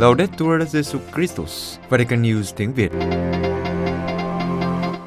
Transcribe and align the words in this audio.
Laudetur 0.00 0.62
Jesu 0.72 0.98
Christus, 1.14 1.78
Vatican 1.88 2.22
News 2.22 2.52
tiếng 2.56 2.72
Việt. 2.74 2.92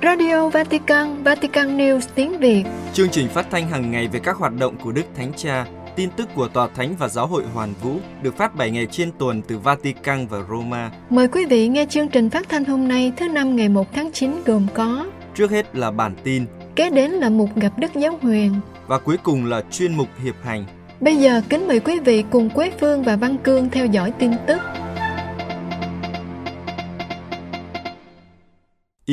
Radio 0.03 0.49
Vatican, 0.49 1.23
Vatican 1.23 1.77
News 1.77 1.99
tiếng 2.15 2.39
Việt. 2.39 2.63
Chương 2.93 3.09
trình 3.09 3.27
phát 3.27 3.47
thanh 3.51 3.69
hàng 3.69 3.91
ngày 3.91 4.07
về 4.07 4.19
các 4.19 4.37
hoạt 4.37 4.53
động 4.59 4.75
của 4.83 4.91
Đức 4.91 5.01
Thánh 5.15 5.31
Cha, 5.35 5.65
tin 5.95 6.09
tức 6.17 6.29
của 6.35 6.47
Tòa 6.47 6.67
Thánh 6.67 6.95
và 6.99 7.07
Giáo 7.07 7.27
hội 7.27 7.43
Hoàn 7.53 7.73
Vũ 7.81 7.95
được 8.21 8.37
phát 8.37 8.55
7 8.55 8.71
ngày 8.71 8.87
trên 8.91 9.11
tuần 9.17 9.41
từ 9.41 9.57
Vatican 9.57 10.27
và 10.27 10.37
Roma. 10.49 10.91
Mời 11.09 11.27
quý 11.27 11.45
vị 11.45 11.67
nghe 11.67 11.85
chương 11.89 12.07
trình 12.07 12.29
phát 12.29 12.49
thanh 12.49 12.65
hôm 12.65 12.87
nay 12.87 13.11
thứ 13.17 13.27
năm 13.27 13.55
ngày 13.55 13.69
1 13.69 13.93
tháng 13.93 14.11
9 14.11 14.31
gồm 14.45 14.67
có 14.73 15.05
Trước 15.35 15.51
hết 15.51 15.75
là 15.75 15.91
bản 15.91 16.15
tin 16.23 16.45
Kế 16.75 16.89
đến 16.89 17.11
là 17.11 17.29
mục 17.29 17.49
gặp 17.55 17.71
Đức 17.77 17.91
Giáo 17.95 18.19
Hoàng 18.21 18.59
và 18.87 18.99
cuối 18.99 19.17
cùng 19.23 19.45
là 19.45 19.63
chuyên 19.71 19.95
mục 19.95 20.07
hiệp 20.23 20.35
hành. 20.43 20.65
Bây 20.99 21.15
giờ 21.15 21.41
kính 21.49 21.67
mời 21.67 21.79
quý 21.79 21.99
vị 21.99 22.23
cùng 22.29 22.49
Quế 22.49 22.71
Phương 22.79 23.03
và 23.03 23.15
Văn 23.15 23.37
Cương 23.43 23.69
theo 23.69 23.85
dõi 23.85 24.13
tin 24.19 24.31
tức. 24.47 24.61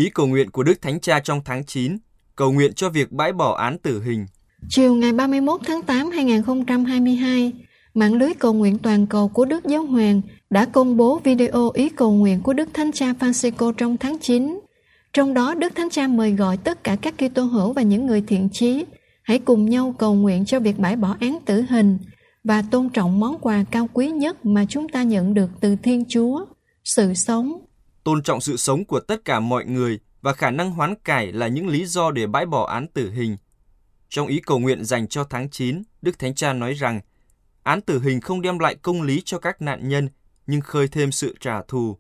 Ý 0.00 0.10
cầu 0.10 0.27
nguyện 0.27 0.50
của 0.50 0.62
Đức 0.62 0.82
Thánh 0.82 1.00
Cha 1.00 1.20
trong 1.20 1.40
tháng 1.45 1.64
9, 1.64 1.96
cầu 2.36 2.52
nguyện 2.52 2.72
cho 2.72 2.88
việc 2.88 3.12
bãi 3.12 3.32
bỏ 3.32 3.56
án 3.56 3.78
tử 3.78 4.02
hình. 4.02 4.26
Chiều 4.68 4.95
ngày 4.95 5.12
31 5.12 5.60
tháng 5.66 5.82
8 5.82 6.10
2022, 6.10 7.52
mạng 7.95 8.14
lưới 8.14 8.34
cầu 8.34 8.52
nguyện 8.52 8.78
toàn 8.78 9.06
cầu 9.06 9.28
của 9.28 9.45
Đức 9.45 9.64
Giáo 9.64 9.82
Hoàng 9.82 10.20
đã 10.50 10.64
công 10.64 10.96
bố 10.96 11.20
video 11.24 11.70
ý 11.74 11.88
cầu 11.88 12.12
nguyện 12.12 12.40
của 12.42 12.52
Đức 12.52 12.68
Thánh 12.74 12.92
Cha 12.92 13.12
Francisco 13.12 13.73
trong 13.73 13.96
tháng 13.96 14.18
9. 14.18 14.60
Trong 15.12 15.34
đó, 15.34 15.54
Đức 15.54 15.73
Thánh 15.74 15.90
Cha 15.90 16.06
mời 16.06 16.32
gọi 16.32 16.56
tất 16.56 16.84
cả 16.84 16.96
các 17.02 17.14
Kitô 17.18 17.42
hữu 17.42 17.73
và 17.73 17.82
những 17.82 18.06
người 18.06 18.23
thiện 18.26 18.48
chí 18.52 18.84
hãy 19.23 19.38
cùng 19.38 19.70
nhau 19.70 19.95
cầu 19.98 20.14
nguyện 20.14 20.45
cho 20.45 20.60
việc 20.60 20.78
bãi 20.78 20.96
bỏ 20.96 21.16
án 21.20 21.38
tử 21.45 21.64
hình 21.68 21.98
và 22.45 22.62
tôn 22.70 22.88
trọng 22.88 23.20
món 23.20 23.38
quà 23.38 23.65
cao 23.71 23.88
quý 23.93 24.10
nhất 24.10 24.46
mà 24.46 24.65
chúng 24.68 24.88
ta 24.88 25.02
nhận 25.02 25.34
được 25.34 25.51
từ 25.60 25.76
Thiên 25.82 26.04
Chúa, 26.09 26.45
sự 26.84 27.15
sống. 27.15 27.60
Tôn 28.04 28.23
trọng 28.23 28.40
sự 28.40 28.56
sống 28.56 28.84
của 28.84 29.01
tất 29.01 29.24
cả 29.24 29.40
mọi 29.40 29.65
người 29.65 29.98
và 30.23 30.32
khả 30.32 30.51
năng 30.51 30.70
hoán 30.70 30.95
cải 31.04 31.32
là 31.32 31.48
những 31.48 31.68
lý 31.68 31.87
do 31.87 32.10
để 32.10 32.26
bãi 32.26 32.46
bỏ 32.46 32.66
án 32.66 32.87
tử 32.87 33.10
hình. 33.10 33.37
Trong 34.09 34.26
ý 34.26 34.40
cầu 34.46 34.59
nguyện 34.59 34.84
dành 34.84 35.09
cho 35.09 35.24
tháng 35.24 35.51
9, 35.51 35.82
Đức 36.02 36.18
Thánh 36.18 36.34
Cha 36.34 36.52
nói 36.52 36.74
rằng 36.74 37.01
án 37.62 37.80
tử 37.80 38.01
hình 38.01 38.21
không 38.21 38.43
đem 38.43 38.59
lại 38.59 38.74
công 38.74 39.02
lý 39.02 39.23
cho 39.24 39.38
các 39.38 39.62
nạn 39.62 39.88
nhân 39.88 40.09
nhưng 40.46 40.60
khơi 40.60 40.88
thêm 40.88 41.12
sự 41.12 41.37
trả 41.40 41.62
thù. 41.62 41.96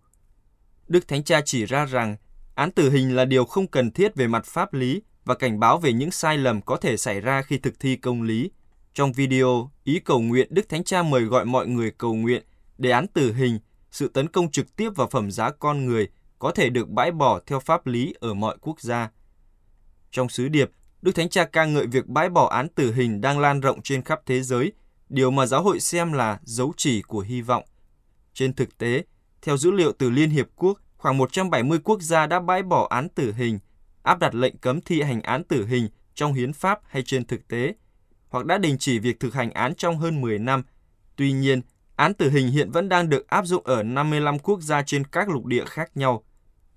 Đức 0.88 1.08
Thánh 1.08 1.24
Cha 1.24 1.40
chỉ 1.44 1.64
ra 1.64 1.84
rằng 1.84 2.16
án 2.54 2.70
tử 2.70 2.90
hình 2.90 3.16
là 3.16 3.24
điều 3.24 3.44
không 3.44 3.66
cần 3.66 3.90
thiết 3.90 4.14
về 4.14 4.26
mặt 4.26 4.44
pháp 4.44 4.74
lý 4.74 5.02
và 5.24 5.34
cảnh 5.34 5.60
báo 5.60 5.78
về 5.78 5.92
những 5.92 6.10
sai 6.10 6.38
lầm 6.38 6.62
có 6.62 6.76
thể 6.76 6.96
xảy 6.96 7.20
ra 7.20 7.42
khi 7.42 7.58
thực 7.58 7.80
thi 7.80 7.96
công 7.96 8.22
lý. 8.22 8.50
Trong 8.94 9.12
video, 9.12 9.70
ý 9.84 10.00
cầu 10.00 10.20
nguyện 10.20 10.48
Đức 10.50 10.68
Thánh 10.68 10.84
Cha 10.84 11.02
mời 11.02 11.22
gọi 11.22 11.44
mọi 11.44 11.66
người 11.66 11.90
cầu 11.90 12.14
nguyện 12.14 12.42
để 12.78 12.90
án 12.90 13.06
tử 13.06 13.32
hình, 13.32 13.58
sự 13.90 14.08
tấn 14.08 14.28
công 14.28 14.50
trực 14.50 14.76
tiếp 14.76 14.90
vào 14.96 15.06
phẩm 15.06 15.30
giá 15.30 15.50
con 15.50 15.86
người 15.86 16.08
có 16.38 16.50
thể 16.50 16.70
được 16.70 16.88
bãi 16.88 17.12
bỏ 17.12 17.40
theo 17.46 17.60
pháp 17.60 17.86
lý 17.86 18.14
ở 18.20 18.34
mọi 18.34 18.56
quốc 18.60 18.80
gia. 18.80 19.10
Trong 20.10 20.28
sứ 20.28 20.48
điệp, 20.48 20.70
Đức 21.02 21.12
Thánh 21.12 21.28
Cha 21.28 21.44
ca 21.44 21.64
ngợi 21.64 21.86
việc 21.86 22.06
bãi 22.06 22.28
bỏ 22.28 22.48
án 22.48 22.68
tử 22.68 22.94
hình 22.94 23.20
đang 23.20 23.38
lan 23.38 23.60
rộng 23.60 23.82
trên 23.82 24.02
khắp 24.02 24.20
thế 24.26 24.42
giới, 24.42 24.72
điều 25.08 25.30
mà 25.30 25.46
giáo 25.46 25.62
hội 25.62 25.80
xem 25.80 26.12
là 26.12 26.40
dấu 26.42 26.72
chỉ 26.76 27.02
của 27.02 27.20
hy 27.20 27.42
vọng. 27.42 27.64
Trên 28.34 28.54
thực 28.54 28.78
tế, 28.78 29.04
theo 29.42 29.56
dữ 29.56 29.70
liệu 29.70 29.92
từ 29.92 30.10
Liên 30.10 30.30
Hiệp 30.30 30.46
Quốc, 30.56 30.78
khoảng 30.96 31.18
170 31.18 31.78
quốc 31.84 32.02
gia 32.02 32.26
đã 32.26 32.40
bãi 32.40 32.62
bỏ 32.62 32.86
án 32.90 33.08
tử 33.08 33.32
hình– 33.32 33.58
áp 34.02 34.18
đặt 34.18 34.34
lệnh 34.34 34.56
cấm 34.56 34.80
thi 34.80 35.02
hành 35.02 35.22
án 35.22 35.44
tử 35.44 35.66
hình 35.66 35.88
trong 36.14 36.32
hiến 36.32 36.52
pháp 36.52 36.80
hay 36.86 37.02
trên 37.02 37.24
thực 37.24 37.48
tế, 37.48 37.74
hoặc 38.28 38.46
đã 38.46 38.58
đình 38.58 38.76
chỉ 38.78 38.98
việc 38.98 39.20
thực 39.20 39.34
hành 39.34 39.50
án 39.50 39.74
trong 39.74 39.98
hơn 39.98 40.20
10 40.20 40.38
năm. 40.38 40.62
Tuy 41.16 41.32
nhiên, 41.32 41.60
án 42.00 42.14
tử 42.14 42.30
hình 42.30 42.48
hiện 42.48 42.70
vẫn 42.70 42.88
đang 42.88 43.08
được 43.08 43.28
áp 43.28 43.46
dụng 43.46 43.66
ở 43.66 43.82
55 43.82 44.38
quốc 44.38 44.60
gia 44.60 44.82
trên 44.82 45.04
các 45.04 45.28
lục 45.28 45.46
địa 45.46 45.64
khác 45.64 45.90
nhau. 45.94 46.24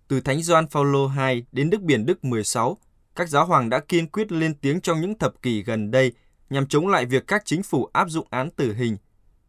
Từ 0.07 0.21
Thánh 0.21 0.41
Gioan 0.41 0.67
Phaolô 0.67 1.11
II 1.29 1.45
đến 1.51 1.69
Đức 1.69 1.81
Biển 1.81 2.05
Đức 2.05 2.25
16, 2.25 2.77
các 3.15 3.29
giáo 3.29 3.45
hoàng 3.45 3.69
đã 3.69 3.79
kiên 3.79 4.07
quyết 4.07 4.31
lên 4.31 4.53
tiếng 4.61 4.81
trong 4.81 5.01
những 5.01 5.17
thập 5.17 5.41
kỷ 5.41 5.63
gần 5.63 5.91
đây 5.91 6.13
nhằm 6.49 6.67
chống 6.67 6.87
lại 6.87 7.05
việc 7.05 7.27
các 7.27 7.41
chính 7.45 7.63
phủ 7.63 7.89
áp 7.93 8.09
dụng 8.09 8.27
án 8.29 8.49
tử 8.49 8.73
hình. 8.73 8.97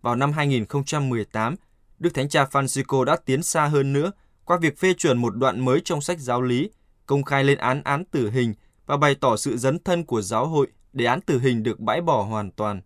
Vào 0.02 0.16
năm 0.16 0.32
2018, 0.32 1.54
Đức 1.98 2.14
Thánh 2.14 2.28
Cha 2.28 2.44
Francisco 2.44 3.04
đã 3.04 3.16
tiến 3.16 3.42
xa 3.42 3.66
hơn 3.66 3.92
nữa 3.92 4.12
qua 4.44 4.56
việc 4.56 4.78
phê 4.78 4.94
chuẩn 4.98 5.18
một 5.18 5.36
đoạn 5.36 5.64
mới 5.64 5.80
trong 5.84 6.00
sách 6.00 6.18
giáo 6.18 6.42
lý– 6.42 6.70
công 7.06 7.22
khai 7.22 7.44
lên 7.44 7.58
án 7.58 7.82
án 7.82 8.04
tử 8.04 8.30
hình 8.30 8.54
và 8.86 8.96
bày 8.96 9.14
tỏ 9.14 9.36
sự 9.36 9.56
dấn 9.56 9.78
thân 9.78 10.04
của 10.04 10.22
giáo 10.22 10.46
hội 10.46 10.66
để 10.92 11.04
án 11.04 11.20
tử 11.20 11.38
hình 11.38 11.62
được 11.62 11.80
bãi 11.80 12.00
bỏ 12.00 12.22
hoàn 12.22 12.50
toàn. 12.50 12.80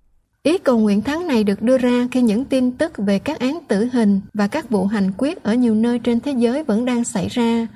Ý 0.49 0.59
cầu 0.59 0.79
nguyện 0.79 1.03
tháng 1.03 1.27
này 1.27 1.45
được 1.45 1.63
đưa 1.63 1.79
ra 1.79 2.09
khi 2.11 2.23
những 2.23 2.45
tin 2.45 2.73
tức 2.73 2.93
về 2.97 3.19
các 3.19 3.39
án 3.39 3.59
tử 3.69 3.89
hình 3.93 4.21
và 4.35 4.47
các 4.47 4.71
vụ 4.71 4.87
hành 4.87 5.13
quyết 5.19 5.43
ở 5.43 5.55
nhiều 5.55 5.75
nơi 5.75 5.99
trên 5.99 6.21
thế 6.21 6.33
giới 6.33 6.63
vẫn 6.63 6.85
đang 6.85 7.05
xảy 7.05 7.29
ra. 7.29 7.67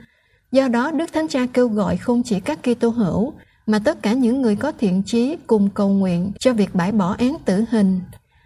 Do 0.52 0.68
đó, 0.68 0.90
Đức 0.90 1.12
Thánh 1.12 1.28
Cha 1.28 1.46
kêu 1.52 1.68
gọi 1.68 1.96
không 1.96 2.22
chỉ 2.22 2.40
các 2.40 2.58
Kitô 2.62 2.88
hữu 2.88 3.32
mà 3.66 3.78
tất 3.78 4.02
cả 4.02 4.12
những 4.12 4.42
người 4.42 4.56
có 4.56 4.72
thiện 4.72 5.02
chí 5.06 5.36
cùng 5.46 5.68
cầu 5.74 5.88
nguyện 5.88 6.32
cho 6.40 6.52
việc 6.52 6.74
bãi 6.74 6.92
bỏ 6.92 7.16
án 7.18 7.36
tử 7.44 7.64
hình. 7.70 8.00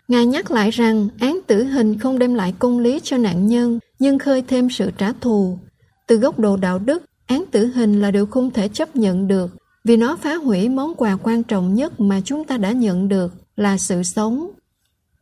Ngài 0.09 0.27
nhắc 0.27 0.51
lại 0.51 0.71
rằng 0.71 1.09
án 1.21 1.39
tử 1.47 1.65
hình 1.65 1.99
không 1.99 2.19
đem 2.19 2.35
lại 2.35 2.55
công 2.59 2.79
lý 2.79 3.01
cho 3.03 3.17
nạn 3.17 3.47
nhân, 3.47 3.79
nhưng 3.99 4.19
khơi 4.19 4.43
thêm 4.43 4.71
sự 4.71 4.91
trả 4.99 5.13
thù. 5.21 5.59
Từ 6.07 6.17
góc 6.17 6.39
độ 6.39 6.57
đạo 6.57 6.79
đức, 6.79 7.03
Án 7.27 7.45
tử 7.51 7.67
hình 7.67 8.01
là 8.01 8.11
điều 8.11 8.27
không 8.27 8.51
thể 8.51 8.69
chấp 8.69 8.97
nhận 8.97 9.29
được 9.29 9.57
vì 9.85 9.97
nó 9.97 10.17
phá 10.17 10.35
hủy 10.35 10.69
món 10.69 10.95
quà 10.95 11.17
quan 11.23 11.43
trọng 11.43 11.75
nhất 11.75 12.01
mà 12.01 12.21
chúng 12.25 12.45
ta 12.45 12.57
đã 12.57 12.73
nhận 12.73 13.09
được 13.09 13.46
là 13.57 13.79
sự 13.79 14.03
sống. 14.03 14.51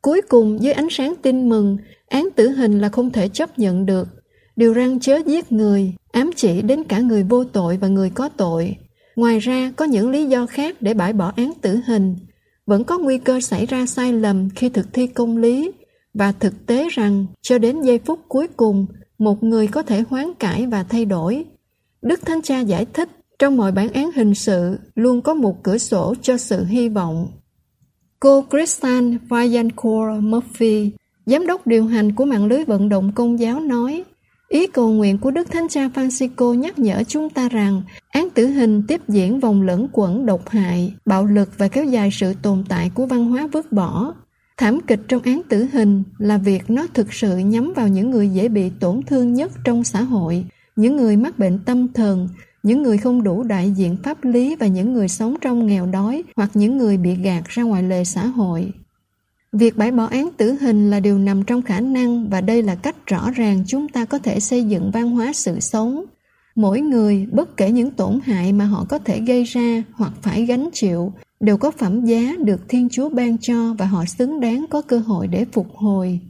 Cuối 0.03 0.21
cùng, 0.29 0.63
dưới 0.63 0.73
ánh 0.73 0.89
sáng 0.91 1.15
tin 1.23 1.49
mừng, 1.49 1.77
án 2.09 2.29
tử 2.37 2.49
hình 2.49 2.79
là 2.79 2.89
không 2.89 3.11
thể 3.11 3.29
chấp 3.29 3.59
nhận 3.59 3.87
được. 3.87 4.09
Điều 4.57 4.73
răng 4.73 5.01
chớ 5.01 5.21
giết 5.27 5.53
người, 5.53 5.95
ám 6.13 6.31
chỉ 6.37 6.63
đến 6.63 6.85
cả 6.85 6.99
người 6.99 7.23
vô 7.23 7.45
tội 7.45 7.77
và 7.77 7.89
người 7.89 8.11
có 8.11 8.29
tội. 8.29 8.77
Ngoài 9.17 9.39
ra, 9.39 9.73
có 9.77 9.85
những 9.85 10.11
lý 10.11 10.25
do 10.25 10.47
khác 10.47 10.77
để 10.81 10.95
bãi 10.95 11.13
bỏ 11.13 11.33
án 11.37 11.53
tử 11.63 11.81
hình. 11.87 12.17
Vẫn 12.67 12.85
có 12.85 12.99
nguy 12.99 13.19
cơ 13.19 13.41
xảy 13.41 13.67
ra 13.67 13.87
sai 13.87 14.13
lầm 14.13 14.51
khi 14.51 14.69
thực 14.69 14.93
thi 14.93 15.07
công 15.07 15.37
lý, 15.37 15.73
và 16.15 16.33
thực 16.33 16.67
tế 16.67 16.89
rằng 16.89 17.27
cho 17.43 17.59
đến 17.59 17.83
giây 17.83 17.99
phút 17.99 18.21
cuối 18.29 18.49
cùng, 18.57 18.87
một 19.19 19.43
người 19.43 19.67
có 19.67 19.83
thể 19.83 20.03
hoán 20.11 20.35
cải 20.35 20.67
và 20.67 20.83
thay 20.83 21.05
đổi, 21.05 21.45
Đức 22.03 22.27
Thánh 22.27 22.43
Cha 22.43 22.61
giải 22.61 22.87
thích, 22.93 23.09
trong 23.39 23.57
mọi 23.57 23.73
bản 23.73 23.93
án 23.93 24.11
hình 24.13 24.35
sự 24.35 24.79
luôn 24.95 25.23
có 25.23 25.35
một 25.35 25.63
cửa 25.63 25.79
sổ 25.79 26.15
cho 26.23 26.37
sự 26.37 26.65
hy 26.65 26.89
vọng. 26.89 27.29
Cô 28.25 28.45
Christian 28.51 29.19
Vaillancourt 29.29 30.23
Murphy, 30.23 30.91
giám 31.27 31.47
đốc 31.47 31.67
điều 31.67 31.87
hành 31.87 32.13
của 32.13 32.25
mạng 32.25 32.47
lưới 32.47 32.65
vận 32.65 32.89
động 32.89 33.13
công 33.15 33.39
giáo 33.39 33.61
nói, 33.61 34.05
Ý 34.49 34.67
cầu 34.67 34.89
nguyện 34.89 35.19
của 35.19 35.31
Đức 35.31 35.51
Thánh 35.51 35.69
Cha 35.69 35.89
Francisco 35.95 36.55
nhắc 36.55 36.79
nhở 36.79 37.03
chúng 37.09 37.31
ta 37.31 37.49
rằng 37.49 37.83
án 38.09 38.31
tử 38.31 38.47
hình 38.47 38.83
tiếp 38.89 39.01
diễn 39.09 39.41
vòng 39.41 39.63
lẫn 39.63 39.89
quẩn 39.93 40.27
độc 40.27 40.49
hại, 40.49 40.95
bạo 41.05 41.25
lực 41.25 41.51
và 41.59 41.69
kéo 41.69 41.85
dài 41.85 42.11
sự 42.13 42.35
tồn 42.43 42.65
tại 42.69 42.91
của 42.95 43.07
văn 43.07 43.25
hóa 43.25 43.47
vứt 43.53 43.73
bỏ. 43.73 44.15
Thảm 44.57 44.81
kịch 44.87 45.01
trong 45.09 45.23
án 45.23 45.43
tử 45.49 45.67
hình 45.73 46.03
là 46.19 46.39
việc 46.39 46.71
nó 46.71 46.87
thực 46.95 47.13
sự 47.13 47.39
nhắm 47.39 47.73
vào 47.77 47.89
những 47.89 48.11
người 48.11 48.29
dễ 48.29 48.49
bị 48.49 48.71
tổn 48.81 49.03
thương 49.03 49.35
nhất 49.35 49.53
trong 49.65 49.85
xã 49.85 50.03
hội 50.03 50.45
những 50.77 50.97
người 50.97 51.17
mắc 51.17 51.39
bệnh 51.39 51.59
tâm 51.65 51.93
thần, 51.93 52.29
những 52.65 52.83
người 52.83 52.99
không 52.99 53.23
đủ 53.23 53.43
đại 53.43 53.71
diện 53.71 53.97
pháp 54.03 54.25
lý 54.25 54.57
và 54.57 54.67
những 54.67 54.93
người 54.93 55.09
sống 55.09 55.37
trong 55.41 55.67
nghèo 55.67 55.87
đói 55.87 56.23
hoặc 56.37 56.51
những 56.55 56.77
người 56.77 56.97
bị 56.97 57.15
gạt 57.15 57.45
ra 57.49 57.63
ngoài 57.63 57.83
lề 57.83 58.05
xã 58.05 58.27
hội. 58.27 58.73
Việc 59.53 59.77
bãi 59.77 59.91
bỏ 59.91 60.05
án 60.05 60.29
tử 60.37 60.53
hình 60.61 60.91
là 60.91 61.01
điều 61.01 61.19
nằm 61.19 61.43
trong 61.43 61.63
khả 61.63 61.81
năng 61.81 62.29
và 62.29 62.41
đây 62.41 62.63
là 62.63 62.75
cách 62.75 63.07
rõ 63.07 63.31
ràng 63.31 63.65
chúng 63.67 63.89
ta 63.89 64.05
có 64.05 64.19
thể 64.19 64.41
xây 64.41 64.65
dựng 64.65 64.91
văn 64.91 65.11
hóa 65.11 65.33
sự 65.33 65.61
sống. 65.61 66.05
Mỗi 66.55 66.81
người, 66.81 67.27
bất 67.33 67.57
kể 67.57 67.71
những 67.71 67.91
tổn 67.91 68.21
hại 68.25 68.53
mà 68.53 68.65
họ 68.65 68.87
có 68.89 68.99
thể 68.99 69.21
gây 69.21 69.45
ra 69.45 69.83
hoặc 69.93 70.13
phải 70.23 70.47
gánh 70.47 70.69
chịu, 70.73 71.13
đều 71.41 71.57
có 71.57 71.71
phẩm 71.71 72.05
giá 72.05 72.35
được 72.39 72.69
Thiên 72.69 72.89
Chúa 72.89 73.09
ban 73.09 73.39
cho 73.39 73.75
và 73.79 73.87
họ 73.87 74.05
xứng 74.05 74.41
đáng 74.41 74.65
có 74.71 74.83
cơ 74.83 74.99
hội 74.99 75.27
để 75.27 75.45
phục 75.53 75.75
hồi. 75.75 76.21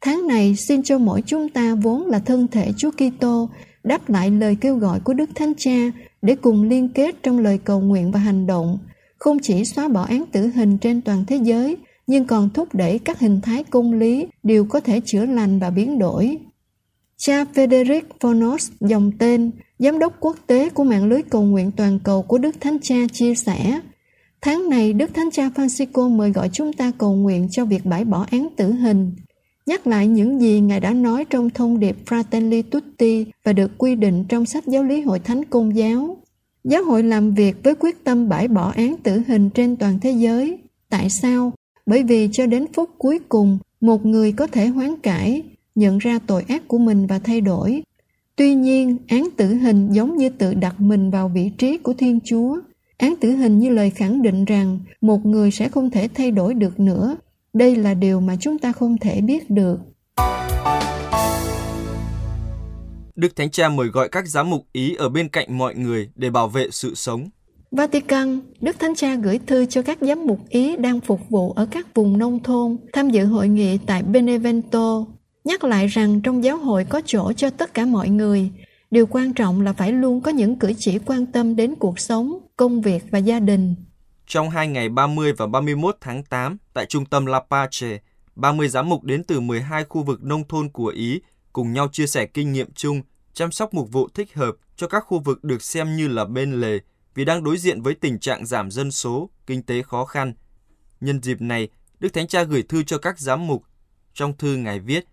Tháng 0.00 0.26
này 0.26 0.56
xin 0.56 0.82
cho 0.82 0.98
mỗi 0.98 1.22
chúng 1.26 1.48
ta 1.48 1.74
vốn 1.74 2.06
là 2.06 2.18
thân 2.18 2.48
thể 2.48 2.72
Chúa 2.76 2.90
Kitô 2.90 3.48
đáp 3.84 4.10
lại 4.10 4.30
lời 4.30 4.56
kêu 4.60 4.76
gọi 4.76 5.00
của 5.00 5.14
Đức 5.14 5.30
Thánh 5.34 5.52
Cha 5.56 5.90
để 6.22 6.36
cùng 6.36 6.62
liên 6.62 6.88
kết 6.88 7.14
trong 7.22 7.38
lời 7.38 7.58
cầu 7.64 7.80
nguyện 7.80 8.10
và 8.10 8.20
hành 8.20 8.46
động, 8.46 8.78
không 9.18 9.38
chỉ 9.42 9.64
xóa 9.64 9.88
bỏ 9.88 10.02
án 10.02 10.24
tử 10.32 10.46
hình 10.46 10.78
trên 10.78 11.00
toàn 11.00 11.24
thế 11.26 11.36
giới, 11.36 11.76
nhưng 12.06 12.24
còn 12.24 12.50
thúc 12.50 12.74
đẩy 12.74 12.98
các 12.98 13.18
hình 13.18 13.40
thái 13.40 13.64
công 13.64 13.92
lý 13.92 14.26
đều 14.42 14.64
có 14.64 14.80
thể 14.80 15.00
chữa 15.04 15.26
lành 15.26 15.58
và 15.58 15.70
biến 15.70 15.98
đổi. 15.98 16.38
Cha 17.16 17.44
Frederick 17.54 18.02
Fornos, 18.20 18.70
dòng 18.80 19.12
tên, 19.18 19.50
giám 19.78 19.98
đốc 19.98 20.16
quốc 20.20 20.36
tế 20.46 20.70
của 20.70 20.84
mạng 20.84 21.04
lưới 21.04 21.22
cầu 21.22 21.42
nguyện 21.42 21.70
toàn 21.76 21.98
cầu 22.04 22.22
của 22.22 22.38
Đức 22.38 22.56
Thánh 22.60 22.78
Cha 22.82 22.96
chia 23.12 23.34
sẻ, 23.34 23.80
Tháng 24.42 24.68
này, 24.70 24.92
Đức 24.92 25.14
Thánh 25.14 25.30
Cha 25.30 25.48
Francisco 25.48 26.16
mời 26.16 26.30
gọi 26.30 26.50
chúng 26.52 26.72
ta 26.72 26.92
cầu 26.98 27.14
nguyện 27.14 27.48
cho 27.50 27.64
việc 27.64 27.84
bãi 27.84 28.04
bỏ 28.04 28.26
án 28.30 28.48
tử 28.56 28.72
hình 28.72 29.12
nhắc 29.70 29.86
lại 29.86 30.06
những 30.06 30.40
gì 30.40 30.60
Ngài 30.60 30.80
đã 30.80 30.94
nói 30.94 31.24
trong 31.30 31.50
thông 31.50 31.80
điệp 31.80 31.96
Fratelli 32.06 32.62
Tutti 32.62 33.26
và 33.44 33.52
được 33.52 33.78
quy 33.78 33.94
định 33.94 34.24
trong 34.28 34.46
sách 34.46 34.66
giáo 34.66 34.82
lý 34.82 35.00
hội 35.00 35.18
thánh 35.18 35.44
công 35.44 35.76
giáo. 35.76 36.16
Giáo 36.64 36.84
hội 36.84 37.02
làm 37.02 37.34
việc 37.34 37.56
với 37.64 37.74
quyết 37.74 38.04
tâm 38.04 38.28
bãi 38.28 38.48
bỏ 38.48 38.72
án 38.76 38.96
tử 38.96 39.22
hình 39.26 39.50
trên 39.50 39.76
toàn 39.76 39.98
thế 40.02 40.10
giới. 40.10 40.58
Tại 40.88 41.10
sao? 41.10 41.52
Bởi 41.86 42.02
vì 42.02 42.28
cho 42.32 42.46
đến 42.46 42.66
phút 42.72 42.90
cuối 42.98 43.18
cùng, 43.28 43.58
một 43.80 44.06
người 44.06 44.32
có 44.32 44.46
thể 44.46 44.66
hoán 44.66 44.96
cải, 44.96 45.42
nhận 45.74 45.98
ra 45.98 46.18
tội 46.26 46.44
ác 46.48 46.68
của 46.68 46.78
mình 46.78 47.06
và 47.06 47.18
thay 47.18 47.40
đổi. 47.40 47.82
Tuy 48.36 48.54
nhiên, 48.54 48.96
án 49.08 49.28
tử 49.36 49.54
hình 49.54 49.88
giống 49.92 50.16
như 50.16 50.28
tự 50.28 50.54
đặt 50.54 50.80
mình 50.80 51.10
vào 51.10 51.28
vị 51.28 51.50
trí 51.58 51.78
của 51.78 51.92
Thiên 51.92 52.18
Chúa. 52.24 52.58
Án 52.98 53.14
tử 53.20 53.30
hình 53.30 53.58
như 53.58 53.70
lời 53.70 53.90
khẳng 53.90 54.22
định 54.22 54.44
rằng 54.44 54.78
một 55.00 55.26
người 55.26 55.50
sẽ 55.50 55.68
không 55.68 55.90
thể 55.90 56.08
thay 56.14 56.30
đổi 56.30 56.54
được 56.54 56.80
nữa. 56.80 57.16
Đây 57.52 57.76
là 57.76 57.94
điều 57.94 58.20
mà 58.20 58.36
chúng 58.40 58.58
ta 58.58 58.72
không 58.72 58.98
thể 58.98 59.20
biết 59.20 59.50
được. 59.50 59.76
Đức 63.16 63.36
Thánh 63.36 63.50
Cha 63.50 63.68
mời 63.68 63.88
gọi 63.88 64.08
các 64.08 64.28
giám 64.28 64.50
mục 64.50 64.66
Ý 64.72 64.94
ở 64.94 65.08
bên 65.08 65.28
cạnh 65.28 65.58
mọi 65.58 65.74
người 65.74 66.10
để 66.14 66.30
bảo 66.30 66.48
vệ 66.48 66.68
sự 66.70 66.94
sống. 66.94 67.28
Vatican, 67.70 68.40
Đức 68.60 68.78
Thánh 68.78 68.94
Cha 68.94 69.14
gửi 69.14 69.38
thư 69.46 69.66
cho 69.66 69.82
các 69.82 69.98
giám 70.00 70.26
mục 70.26 70.40
Ý 70.48 70.76
đang 70.76 71.00
phục 71.00 71.20
vụ 71.28 71.52
ở 71.52 71.66
các 71.70 71.94
vùng 71.94 72.18
nông 72.18 72.42
thôn 72.42 72.76
tham 72.92 73.10
dự 73.10 73.24
hội 73.24 73.48
nghị 73.48 73.78
tại 73.86 74.02
Benevento, 74.02 75.06
nhắc 75.44 75.64
lại 75.64 75.86
rằng 75.86 76.20
trong 76.20 76.44
giáo 76.44 76.56
hội 76.56 76.84
có 76.84 77.02
chỗ 77.06 77.32
cho 77.32 77.50
tất 77.50 77.74
cả 77.74 77.86
mọi 77.86 78.08
người. 78.08 78.50
Điều 78.90 79.06
quan 79.06 79.32
trọng 79.32 79.60
là 79.60 79.72
phải 79.72 79.92
luôn 79.92 80.20
có 80.20 80.30
những 80.30 80.58
cử 80.58 80.72
chỉ 80.78 80.98
quan 80.98 81.26
tâm 81.26 81.56
đến 81.56 81.74
cuộc 81.74 81.98
sống, 81.98 82.38
công 82.56 82.80
việc 82.80 83.04
và 83.10 83.18
gia 83.18 83.40
đình. 83.40 83.74
Trong 84.30 84.50
hai 84.50 84.68
ngày 84.68 84.88
30 84.88 85.32
và 85.32 85.46
31 85.46 85.96
tháng 86.00 86.22
8, 86.22 86.56
tại 86.72 86.86
trung 86.86 87.06
tâm 87.06 87.26
La 87.26 87.40
Pace, 87.50 87.98
30 88.36 88.68
giám 88.68 88.88
mục 88.88 89.04
đến 89.04 89.24
từ 89.24 89.40
12 89.40 89.84
khu 89.84 90.02
vực 90.02 90.22
nông 90.22 90.48
thôn 90.48 90.68
của 90.68 90.86
Ý 90.86 91.20
cùng 91.52 91.72
nhau 91.72 91.88
chia 91.92 92.06
sẻ 92.06 92.26
kinh 92.26 92.52
nghiệm 92.52 92.72
chung, 92.74 93.02
chăm 93.32 93.52
sóc 93.52 93.74
mục 93.74 93.92
vụ 93.92 94.08
thích 94.14 94.34
hợp 94.34 94.56
cho 94.76 94.88
các 94.88 95.00
khu 95.00 95.18
vực 95.18 95.44
được 95.44 95.62
xem 95.62 95.96
như 95.96 96.08
là 96.08 96.24
bên 96.24 96.60
lề 96.60 96.78
vì 97.14 97.24
đang 97.24 97.44
đối 97.44 97.56
diện 97.56 97.82
với 97.82 97.94
tình 97.94 98.18
trạng 98.18 98.46
giảm 98.46 98.70
dân 98.70 98.90
số, 98.90 99.30
kinh 99.46 99.62
tế 99.62 99.82
khó 99.82 100.04
khăn. 100.04 100.34
Nhân 101.00 101.22
dịp 101.22 101.40
này, 101.40 101.68
Đức 102.00 102.08
Thánh 102.12 102.26
Cha 102.26 102.42
gửi 102.42 102.62
thư 102.62 102.82
cho 102.82 102.98
các 102.98 103.18
giám 103.18 103.46
mục. 103.46 103.62
Trong 104.14 104.36
thư 104.36 104.56
Ngài 104.56 104.80
viết, 104.80 105.04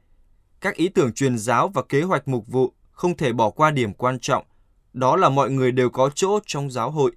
các 0.61 0.75
ý 0.75 0.89
tưởng 0.89 1.13
truyền 1.13 1.37
giáo 1.37 1.67
và 1.67 1.81
kế 1.89 2.01
hoạch 2.01 2.27
mục 2.27 2.47
vụ 2.47 2.73
không 2.91 3.17
thể 3.17 3.33
bỏ 3.33 3.49
qua 3.49 3.71
điểm 3.71 3.93
quan 3.93 4.19
trọng, 4.19 4.45
đó 4.93 5.15
là 5.15 5.29
mọi 5.29 5.49
người 5.49 5.71
đều 5.71 5.89
có 5.89 6.09
chỗ 6.15 6.39
trong 6.45 6.71
giáo 6.71 6.91
hội. 6.91 7.11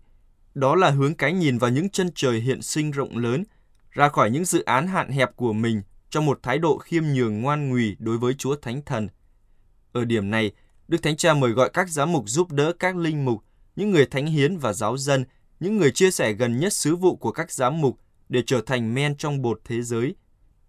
Đó 0.54 0.74
là 0.74 0.90
hướng 0.90 1.14
cái 1.14 1.32
nhìn 1.32 1.58
vào 1.58 1.70
những 1.70 1.90
chân 1.90 2.10
trời 2.14 2.40
hiện 2.40 2.62
sinh 2.62 2.90
rộng 2.90 3.16
lớn, 3.16 3.44
ra 3.90 4.08
khỏi 4.08 4.30
những 4.30 4.44
dự 4.44 4.62
án 4.62 4.86
hạn 4.86 5.10
hẹp 5.10 5.36
của 5.36 5.52
mình 5.52 5.82
trong 6.10 6.26
một 6.26 6.38
thái 6.42 6.58
độ 6.58 6.78
khiêm 6.78 7.04
nhường 7.04 7.42
ngoan 7.42 7.70
ngùy 7.70 7.96
đối 7.98 8.18
với 8.18 8.34
Chúa 8.34 8.56
Thánh 8.56 8.82
Thần. 8.82 9.08
Ở 9.92 10.04
điểm 10.04 10.30
này, 10.30 10.52
Đức 10.88 11.02
Thánh 11.02 11.16
Cha 11.16 11.34
mời 11.34 11.50
gọi 11.50 11.70
các 11.72 11.88
giám 11.88 12.12
mục 12.12 12.24
giúp 12.26 12.52
đỡ 12.52 12.72
các 12.78 12.96
linh 12.96 13.24
mục, 13.24 13.44
những 13.76 13.90
người 13.90 14.06
thánh 14.06 14.26
hiến 14.26 14.56
và 14.56 14.72
giáo 14.72 14.96
dân, 14.96 15.24
những 15.60 15.76
người 15.76 15.90
chia 15.90 16.10
sẻ 16.10 16.32
gần 16.32 16.58
nhất 16.58 16.72
sứ 16.72 16.96
vụ 16.96 17.16
của 17.16 17.32
các 17.32 17.52
giám 17.52 17.80
mục 17.80 17.98
để 18.28 18.42
trở 18.46 18.60
thành 18.66 18.94
men 18.94 19.16
trong 19.16 19.42
bột 19.42 19.60
thế 19.64 19.82
giới. 19.82 20.14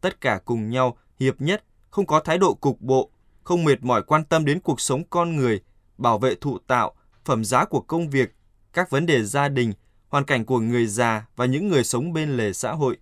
Tất 0.01 0.21
cả 0.21 0.39
cùng 0.45 0.69
nhau, 0.69 0.97
hiệp 1.19 1.41
nhất, 1.41 1.63
không 1.89 2.05
có 2.05 2.19
thái 2.19 2.37
độ 2.37 2.53
cục 2.53 2.81
bộ, 2.81 3.11
không 3.43 3.63
mệt 3.63 3.83
mỏi 3.83 4.03
quan 4.03 4.25
tâm 4.25 4.45
đến 4.45 4.59
cuộc 4.59 4.81
sống 4.81 5.03
con 5.09 5.35
người, 5.35 5.61
bảo 5.97 6.19
vệ 6.19 6.35
thụ 6.35 6.57
tạo, 6.67 6.95
phẩm 7.25 7.45
giá 7.45 7.65
của 7.65 7.81
công 7.81 8.09
việc, 8.09 8.35
các 8.73 8.89
vấn 8.89 9.05
đề 9.05 9.23
gia 9.23 9.47
đình, 9.47 9.73
hoàn 10.07 10.23
cảnh 10.23 10.45
của 10.45 10.59
người 10.59 10.87
già 10.87 11.25
và 11.35 11.45
những 11.45 11.67
người 11.67 11.83
sống 11.83 12.13
bên 12.13 12.37
lề 12.37 12.53
xã 12.53 12.71
hội. 12.71 12.97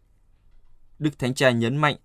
Đức 1.00 1.20
Thánh 1.20 1.34
Cha 1.34 1.52
nhấn 1.52 1.78
mạnh, 1.78 1.96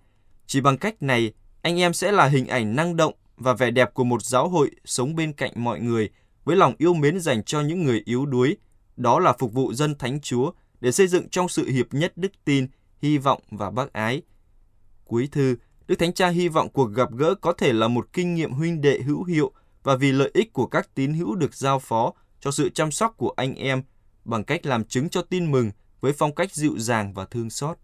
chỉ 0.47 0.61
bằng 0.61 0.79
cách 0.79 1.03
này, 1.03 1.33
anh 1.63 1.81
em 1.81 1.95
sẽ 1.95 2.13
là 2.13 2.27
hình 2.27 2.47
ảnh 2.47 2.77
năng 2.77 2.97
động 2.97 3.15
và 3.37 3.55
vẻ 3.55 3.71
đẹp 3.71 3.95
của 3.95 4.05
một 4.05 4.23
giáo 4.23 4.49
hội 4.49 4.71
sống 4.85 5.15
bên 5.15 5.33
cạnh 5.33 5.53
mọi 5.55 5.81
người 5.81 6.11
với 6.45 6.57
lòng 6.57 6.75
yêu 6.79 6.95
mến 6.95 7.21
dành 7.21 7.43
cho 7.45 7.61
những 7.61 7.83
người 7.83 8.03
yếu 8.05 8.27
đuối. 8.27 8.57
Đó 8.97 9.19
là 9.19 9.33
phục 9.39 9.53
vụ 9.53 9.75
dân 9.75 9.95
Thánh 9.99 10.21
Chúa 10.21 10.51
để 10.81 10.93
xây 10.93 11.07
dựng 11.07 11.29
trong 11.29 11.49
sự 11.49 11.69
hiệp 11.69 11.95
nhất 11.95 12.13
đức 12.17 12.33
tin, 12.45 12.67
hy 13.03 13.19
vọng 13.19 13.43
và 13.51 13.71
bác 13.71 13.93
ái. 13.93 14.23
Cuối 15.05 15.29
thư, 15.33 15.57
Đức 15.87 15.95
Thánh 15.99 16.13
Cha 16.13 16.29
hy 16.29 16.49
vọng 16.49 16.69
cuộc 16.69 16.87
gặp 16.87 17.09
gỡ 17.13 17.35
có 17.35 17.53
thể 17.53 17.73
là 17.73 17.89
một 17.89 18.13
kinh 18.13 18.35
nghiệm 18.35 18.53
huynh 18.53 18.81
đệ 18.81 19.01
hữu 19.01 19.25
hiệu 19.25 19.53
và 19.83 19.97
vì 19.97 20.13
lợi 20.13 20.31
ích 20.35 20.53
của 20.53 20.67
các 20.67 20.95
tín 20.95 21.15
hữu 21.15 21.35
được 21.35 21.55
giao 21.55 21.79
phó 21.79 22.13
cho 22.45 22.51
sự 22.51 22.69
chăm 22.69 22.91
sóc 22.91 23.15
của 23.17 23.33
anh 23.37 23.55
em 23.55 23.83
bằng 24.25 24.45
cách 24.45 24.67
làm 24.67 24.85
chứng 24.85 25.09
cho 25.09 25.23
tin 25.23 25.53
mừng 25.53 25.71
với 26.01 26.13
phong 26.13 26.35
cách 26.35 26.55
dịu 26.55 26.79
dàng 26.79 27.13
và 27.15 27.25
thương 27.25 27.51
xót. 27.51 27.77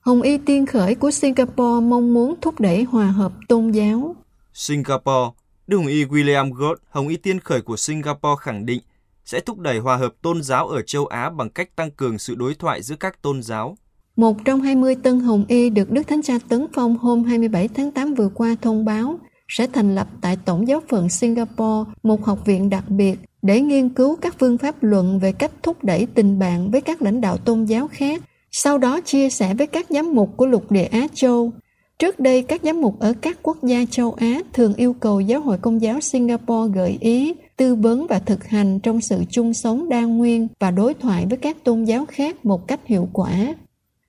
Hồng 0.00 0.22
Y 0.22 0.38
Tiên 0.38 0.66
Khởi 0.66 0.94
của 0.94 1.10
Singapore 1.10 1.86
mong 1.86 2.14
muốn 2.14 2.34
thúc 2.40 2.60
đẩy 2.60 2.82
hòa 2.82 3.06
hợp 3.06 3.32
tôn 3.48 3.70
giáo. 3.70 4.16
Singapore, 4.52 5.30
Đức 5.66 5.76
Hồng 5.76 5.86
Y 5.86 6.04
William 6.04 6.52
Gott, 6.52 6.80
Hồng 6.90 7.08
Y 7.08 7.16
Tiên 7.16 7.40
Khởi 7.40 7.60
của 7.60 7.76
Singapore 7.76 8.40
khẳng 8.40 8.66
định 8.66 8.80
sẽ 9.24 9.40
thúc 9.40 9.58
đẩy 9.58 9.78
hòa 9.78 9.96
hợp 9.96 10.14
tôn 10.22 10.42
giáo 10.42 10.68
ở 10.68 10.82
châu 10.82 11.06
Á 11.06 11.30
bằng 11.30 11.50
cách 11.50 11.76
tăng 11.76 11.90
cường 11.90 12.18
sự 12.18 12.34
đối 12.34 12.54
thoại 12.54 12.82
giữa 12.82 12.96
các 12.96 13.22
tôn 13.22 13.42
giáo. 13.42 13.76
Một 14.16 14.36
trong 14.44 14.60
20 14.60 14.94
tân 14.94 15.20
hồng 15.20 15.44
y 15.48 15.70
được 15.70 15.90
Đức 15.90 16.02
Thánh 16.08 16.22
Cha 16.22 16.34
Tấn 16.48 16.66
Phong 16.74 16.96
hôm 16.96 17.24
27 17.24 17.68
tháng 17.68 17.90
8 17.90 18.14
vừa 18.14 18.28
qua 18.28 18.56
thông 18.62 18.84
báo 18.84 19.18
sẽ 19.48 19.66
thành 19.66 19.94
lập 19.94 20.08
tại 20.20 20.36
Tổng 20.44 20.68
giáo 20.68 20.80
phận 20.88 21.08
Singapore 21.08 21.90
một 22.02 22.24
học 22.24 22.38
viện 22.46 22.70
đặc 22.70 22.84
biệt 22.88 23.18
để 23.42 23.60
nghiên 23.60 23.88
cứu 23.88 24.16
các 24.16 24.36
phương 24.40 24.58
pháp 24.58 24.74
luận 24.80 25.18
về 25.18 25.32
cách 25.32 25.52
thúc 25.62 25.84
đẩy 25.84 26.06
tình 26.14 26.38
bạn 26.38 26.70
với 26.70 26.80
các 26.80 27.02
lãnh 27.02 27.20
đạo 27.20 27.36
tôn 27.36 27.64
giáo 27.64 27.88
khác, 27.88 28.22
sau 28.50 28.78
đó 28.78 29.00
chia 29.00 29.30
sẻ 29.30 29.54
với 29.54 29.66
các 29.66 29.86
giám 29.90 30.14
mục 30.14 30.36
của 30.36 30.46
lục 30.46 30.70
địa 30.70 30.84
Á 30.84 31.06
Châu. 31.14 31.52
Trước 31.98 32.20
đây, 32.20 32.42
các 32.42 32.60
giám 32.64 32.80
mục 32.80 33.00
ở 33.00 33.14
các 33.20 33.38
quốc 33.42 33.64
gia 33.64 33.84
châu 33.90 34.12
Á 34.12 34.40
thường 34.52 34.74
yêu 34.74 34.92
cầu 34.92 35.20
Giáo 35.20 35.40
hội 35.40 35.58
Công 35.58 35.82
giáo 35.82 36.00
Singapore 36.00 36.72
gợi 36.74 36.98
ý, 37.00 37.34
tư 37.56 37.74
vấn 37.74 38.06
và 38.06 38.18
thực 38.18 38.44
hành 38.44 38.80
trong 38.80 39.00
sự 39.00 39.24
chung 39.30 39.54
sống 39.54 39.88
đa 39.88 40.02
nguyên 40.02 40.48
và 40.60 40.70
đối 40.70 40.94
thoại 40.94 41.26
với 41.28 41.38
các 41.38 41.64
tôn 41.64 41.84
giáo 41.84 42.06
khác 42.08 42.44
một 42.44 42.68
cách 42.68 42.80
hiệu 42.86 43.08
quả. 43.12 43.54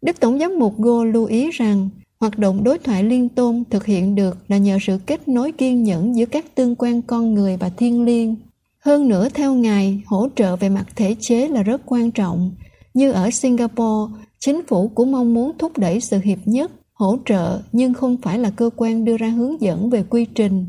Đức 0.01 0.19
Tổng 0.19 0.39
giám 0.39 0.59
mục 0.59 0.73
Go 0.77 1.03
lưu 1.03 1.25
ý 1.25 1.51
rằng 1.51 1.89
hoạt 2.19 2.39
động 2.39 2.63
đối 2.63 2.79
thoại 2.79 3.03
liên 3.03 3.29
tôn 3.29 3.63
thực 3.69 3.85
hiện 3.85 4.15
được 4.15 4.37
là 4.47 4.57
nhờ 4.57 4.77
sự 4.81 4.97
kết 5.05 5.27
nối 5.27 5.51
kiên 5.51 5.83
nhẫn 5.83 6.15
giữa 6.15 6.25
các 6.25 6.55
tương 6.55 6.75
quan 6.75 7.01
con 7.01 7.33
người 7.33 7.57
và 7.57 7.69
thiên 7.69 8.05
liêng. 8.05 8.35
Hơn 8.79 9.07
nữa 9.07 9.29
theo 9.33 9.53
Ngài, 9.53 10.01
hỗ 10.05 10.27
trợ 10.35 10.55
về 10.55 10.69
mặt 10.69 10.85
thể 10.95 11.15
chế 11.19 11.47
là 11.47 11.63
rất 11.63 11.81
quan 11.85 12.11
trọng. 12.11 12.51
Như 12.93 13.11
ở 13.11 13.29
Singapore, 13.31 14.13
chính 14.39 14.61
phủ 14.67 14.87
cũng 14.95 15.11
mong 15.11 15.33
muốn 15.33 15.51
thúc 15.57 15.77
đẩy 15.77 16.01
sự 16.01 16.19
hiệp 16.23 16.39
nhất, 16.45 16.71
hỗ 16.93 17.17
trợ 17.25 17.61
nhưng 17.71 17.93
không 17.93 18.17
phải 18.21 18.39
là 18.39 18.49
cơ 18.49 18.69
quan 18.75 19.05
đưa 19.05 19.17
ra 19.17 19.27
hướng 19.27 19.61
dẫn 19.61 19.89
về 19.89 20.03
quy 20.09 20.25
trình. 20.25 20.65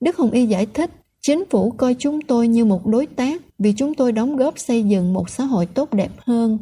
Đức 0.00 0.16
Hồng 0.16 0.30
Y 0.30 0.46
giải 0.46 0.66
thích, 0.66 0.90
chính 1.20 1.44
phủ 1.50 1.70
coi 1.70 1.94
chúng 1.98 2.20
tôi 2.20 2.48
như 2.48 2.64
một 2.64 2.86
đối 2.86 3.06
tác 3.06 3.42
vì 3.58 3.72
chúng 3.76 3.94
tôi 3.94 4.12
đóng 4.12 4.36
góp 4.36 4.58
xây 4.58 4.82
dựng 4.82 5.12
một 5.12 5.30
xã 5.30 5.44
hội 5.44 5.66
tốt 5.66 5.94
đẹp 5.94 6.10
hơn. 6.16 6.58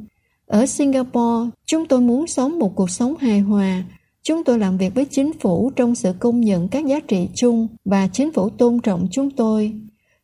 Ở 0.47 0.67
Singapore, 0.67 1.51
chúng 1.67 1.87
tôi 1.87 2.01
muốn 2.01 2.27
sống 2.27 2.59
một 2.59 2.73
cuộc 2.77 2.91
sống 2.91 3.15
hài 3.21 3.41
hòa. 3.41 3.85
Chúng 4.25 4.45
tôi 4.45 4.59
làm 4.59 4.77
việc 4.77 4.95
với 4.95 5.05
chính 5.05 5.33
phủ 5.33 5.71
trong 5.77 5.95
sự 5.95 6.13
công 6.19 6.41
nhận 6.41 6.69
các 6.69 6.87
giá 6.87 7.01
trị 7.01 7.29
chung 7.35 7.69
và 7.85 8.09
chính 8.13 8.33
phủ 8.33 8.51
tôn 8.51 8.81
trọng 8.81 9.07
chúng 9.11 9.31
tôi. 9.31 9.73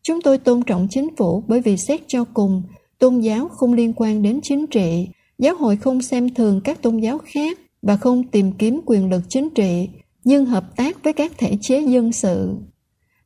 Chúng 0.03 0.21
tôi 0.23 0.39
tôn 0.39 0.63
trọng 0.63 0.87
chính 0.91 1.17
phủ 1.17 1.45
bởi 1.49 1.61
vì 1.61 1.77
xét 1.77 2.01
cho 2.07 2.25
cùng, 2.35 2.63
tôn 2.99 3.21
giáo 3.21 3.49
không 3.49 3.73
liên 3.73 3.93
quan 3.97 4.23
đến 4.23 4.41
chính 4.43 4.67
trị, 4.67 5.09
giáo 5.39 5.55
hội 5.55 5.77
không 5.77 6.03
xem 6.03 6.35
thường 6.35 6.61
các 6.65 6.83
tôn 6.83 6.99
giáo 6.99 7.19
khác 7.25 7.59
và 7.83 7.97
không 7.97 8.23
tìm 8.23 8.53
kiếm 8.53 8.81
quyền 8.87 9.11
lực 9.11 9.23
chính 9.29 9.51
trị, 9.51 9.89
nhưng 10.25 10.47
hợp 10.47 10.77
tác 10.77 11.05
với 11.05 11.13
các 11.13 11.33
thể 11.39 11.57
chế 11.61 11.81
dân 11.81 12.13
sự. 12.13 12.55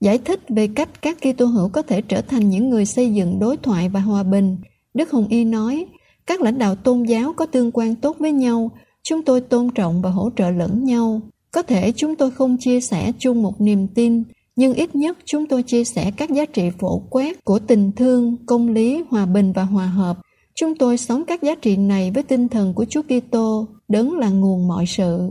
Giải 0.00 0.18
thích 0.18 0.40
về 0.48 0.68
cách 0.74 1.02
các 1.02 1.18
Kitô 1.20 1.46
hữu 1.46 1.68
có 1.68 1.82
thể 1.82 2.02
trở 2.02 2.20
thành 2.20 2.48
những 2.48 2.70
người 2.70 2.86
xây 2.86 3.14
dựng 3.14 3.38
đối 3.38 3.56
thoại 3.56 3.88
và 3.88 4.00
hòa 4.00 4.22
bình, 4.22 4.56
Đức 4.94 5.10
Hồng 5.10 5.26
Y 5.28 5.44
nói, 5.44 5.86
các 6.26 6.40
lãnh 6.40 6.58
đạo 6.58 6.74
tôn 6.74 7.02
giáo 7.02 7.32
có 7.32 7.46
tương 7.46 7.70
quan 7.72 7.94
tốt 7.94 8.16
với 8.18 8.32
nhau, 8.32 8.70
chúng 9.04 9.22
tôi 9.22 9.40
tôn 9.40 9.70
trọng 9.70 10.02
và 10.02 10.10
hỗ 10.10 10.30
trợ 10.36 10.50
lẫn 10.50 10.84
nhau. 10.84 11.20
Có 11.50 11.62
thể 11.62 11.92
chúng 11.96 12.16
tôi 12.16 12.30
không 12.30 12.56
chia 12.60 12.80
sẻ 12.80 13.12
chung 13.18 13.42
một 13.42 13.60
niềm 13.60 13.88
tin, 13.88 14.22
nhưng 14.56 14.74
ít 14.74 14.94
nhất 14.94 15.18
chúng 15.24 15.46
tôi 15.46 15.62
chia 15.62 15.84
sẻ 15.84 16.10
các 16.16 16.30
giá 16.30 16.44
trị 16.44 16.70
phổ 16.78 17.02
quát 17.10 17.44
của 17.44 17.58
tình 17.58 17.92
thương, 17.92 18.36
công 18.46 18.68
lý, 18.68 19.02
hòa 19.10 19.26
bình 19.26 19.52
và 19.52 19.62
hòa 19.62 19.86
hợp. 19.86 20.18
Chúng 20.54 20.74
tôi 20.74 20.96
sống 20.96 21.24
các 21.26 21.42
giá 21.42 21.54
trị 21.54 21.76
này 21.76 22.10
với 22.10 22.22
tinh 22.22 22.48
thần 22.48 22.74
của 22.74 22.84
Chúa 22.84 23.02
Kitô, 23.02 23.66
đấng 23.88 24.18
là 24.18 24.28
nguồn 24.28 24.68
mọi 24.68 24.86
sự. 24.86 25.30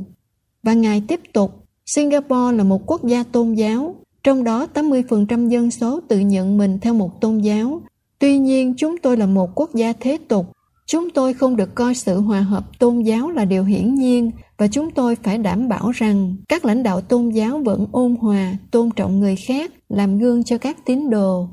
Và 0.63 0.73
Ngài 0.73 1.03
tiếp 1.07 1.19
tục, 1.33 1.51
Singapore 1.85 2.57
là 2.57 2.63
một 2.63 2.81
quốc 2.85 3.03
gia 3.03 3.23
tôn 3.23 3.53
giáo, 3.53 3.95
trong 4.23 4.43
đó 4.43 4.67
80% 4.73 5.49
dân 5.49 5.71
số 5.71 5.99
tự 6.07 6.19
nhận 6.19 6.57
mình 6.57 6.79
theo 6.79 6.93
một 6.93 7.21
tôn 7.21 7.37
giáo. 7.37 7.81
Tuy 8.19 8.39
nhiên, 8.39 8.73
chúng 8.77 8.97
tôi 8.97 9.17
là 9.17 9.25
một 9.25 9.49
quốc 9.55 9.75
gia 9.75 9.93
thế 9.93 10.17
tục, 10.27 10.45
Chúng 10.93 11.09
tôi 11.09 11.33
không 11.33 11.55
được 11.55 11.75
coi 11.75 11.95
sự 11.95 12.19
hòa 12.19 12.41
hợp 12.41 12.79
tôn 12.79 13.01
giáo 13.01 13.31
là 13.31 13.45
điều 13.45 13.63
hiển 13.63 13.95
nhiên 13.95 14.31
và 14.57 14.67
chúng 14.67 14.91
tôi 14.91 15.15
phải 15.15 15.37
đảm 15.37 15.69
bảo 15.69 15.91
rằng 15.91 16.35
các 16.49 16.65
lãnh 16.65 16.83
đạo 16.83 17.01
tôn 17.01 17.29
giáo 17.29 17.59
vẫn 17.59 17.87
ôn 17.91 18.15
hòa, 18.15 18.57
tôn 18.71 18.89
trọng 18.95 19.19
người 19.19 19.35
khác, 19.35 19.71
làm 19.89 20.19
gương 20.19 20.43
cho 20.43 20.57
các 20.57 20.85
tín 20.85 21.09
đồ. 21.09 21.47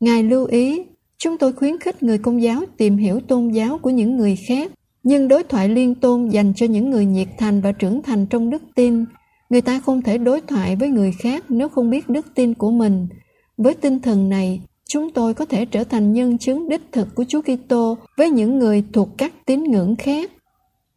Ngài 0.00 0.22
lưu 0.22 0.46
ý, 0.46 0.82
chúng 1.18 1.38
tôi 1.38 1.52
khuyến 1.52 1.78
khích 1.78 2.02
người 2.02 2.18
công 2.18 2.42
giáo 2.42 2.62
tìm 2.76 2.96
hiểu 2.96 3.20
tôn 3.20 3.48
giáo 3.48 3.78
của 3.78 3.90
những 3.90 4.16
người 4.16 4.36
khác, 4.48 4.72
nhưng 5.02 5.28
đối 5.28 5.42
thoại 5.42 5.68
liên 5.68 5.94
tôn 5.94 6.28
dành 6.28 6.52
cho 6.56 6.66
những 6.66 6.90
người 6.90 7.06
nhiệt 7.06 7.28
thành 7.38 7.60
và 7.60 7.72
trưởng 7.72 8.02
thành 8.02 8.26
trong 8.26 8.50
đức 8.50 8.62
tin. 8.74 9.04
Người 9.50 9.60
ta 9.60 9.80
không 9.80 10.02
thể 10.02 10.18
đối 10.18 10.40
thoại 10.40 10.76
với 10.76 10.88
người 10.88 11.12
khác 11.18 11.44
nếu 11.48 11.68
không 11.68 11.90
biết 11.90 12.08
đức 12.08 12.26
tin 12.34 12.54
của 12.54 12.70
mình. 12.70 13.06
Với 13.56 13.74
tinh 13.74 14.00
thần 14.00 14.28
này, 14.28 14.60
chúng 14.88 15.10
tôi 15.10 15.34
có 15.34 15.44
thể 15.44 15.64
trở 15.64 15.84
thành 15.84 16.12
nhân 16.12 16.38
chứng 16.38 16.68
đích 16.68 16.82
thực 16.92 17.14
của 17.14 17.24
Chúa 17.28 17.40
Kitô 17.42 17.96
với 18.16 18.30
những 18.30 18.58
người 18.58 18.84
thuộc 18.92 19.08
các 19.18 19.32
tín 19.46 19.64
ngưỡng 19.64 19.96
khác. 19.96 20.30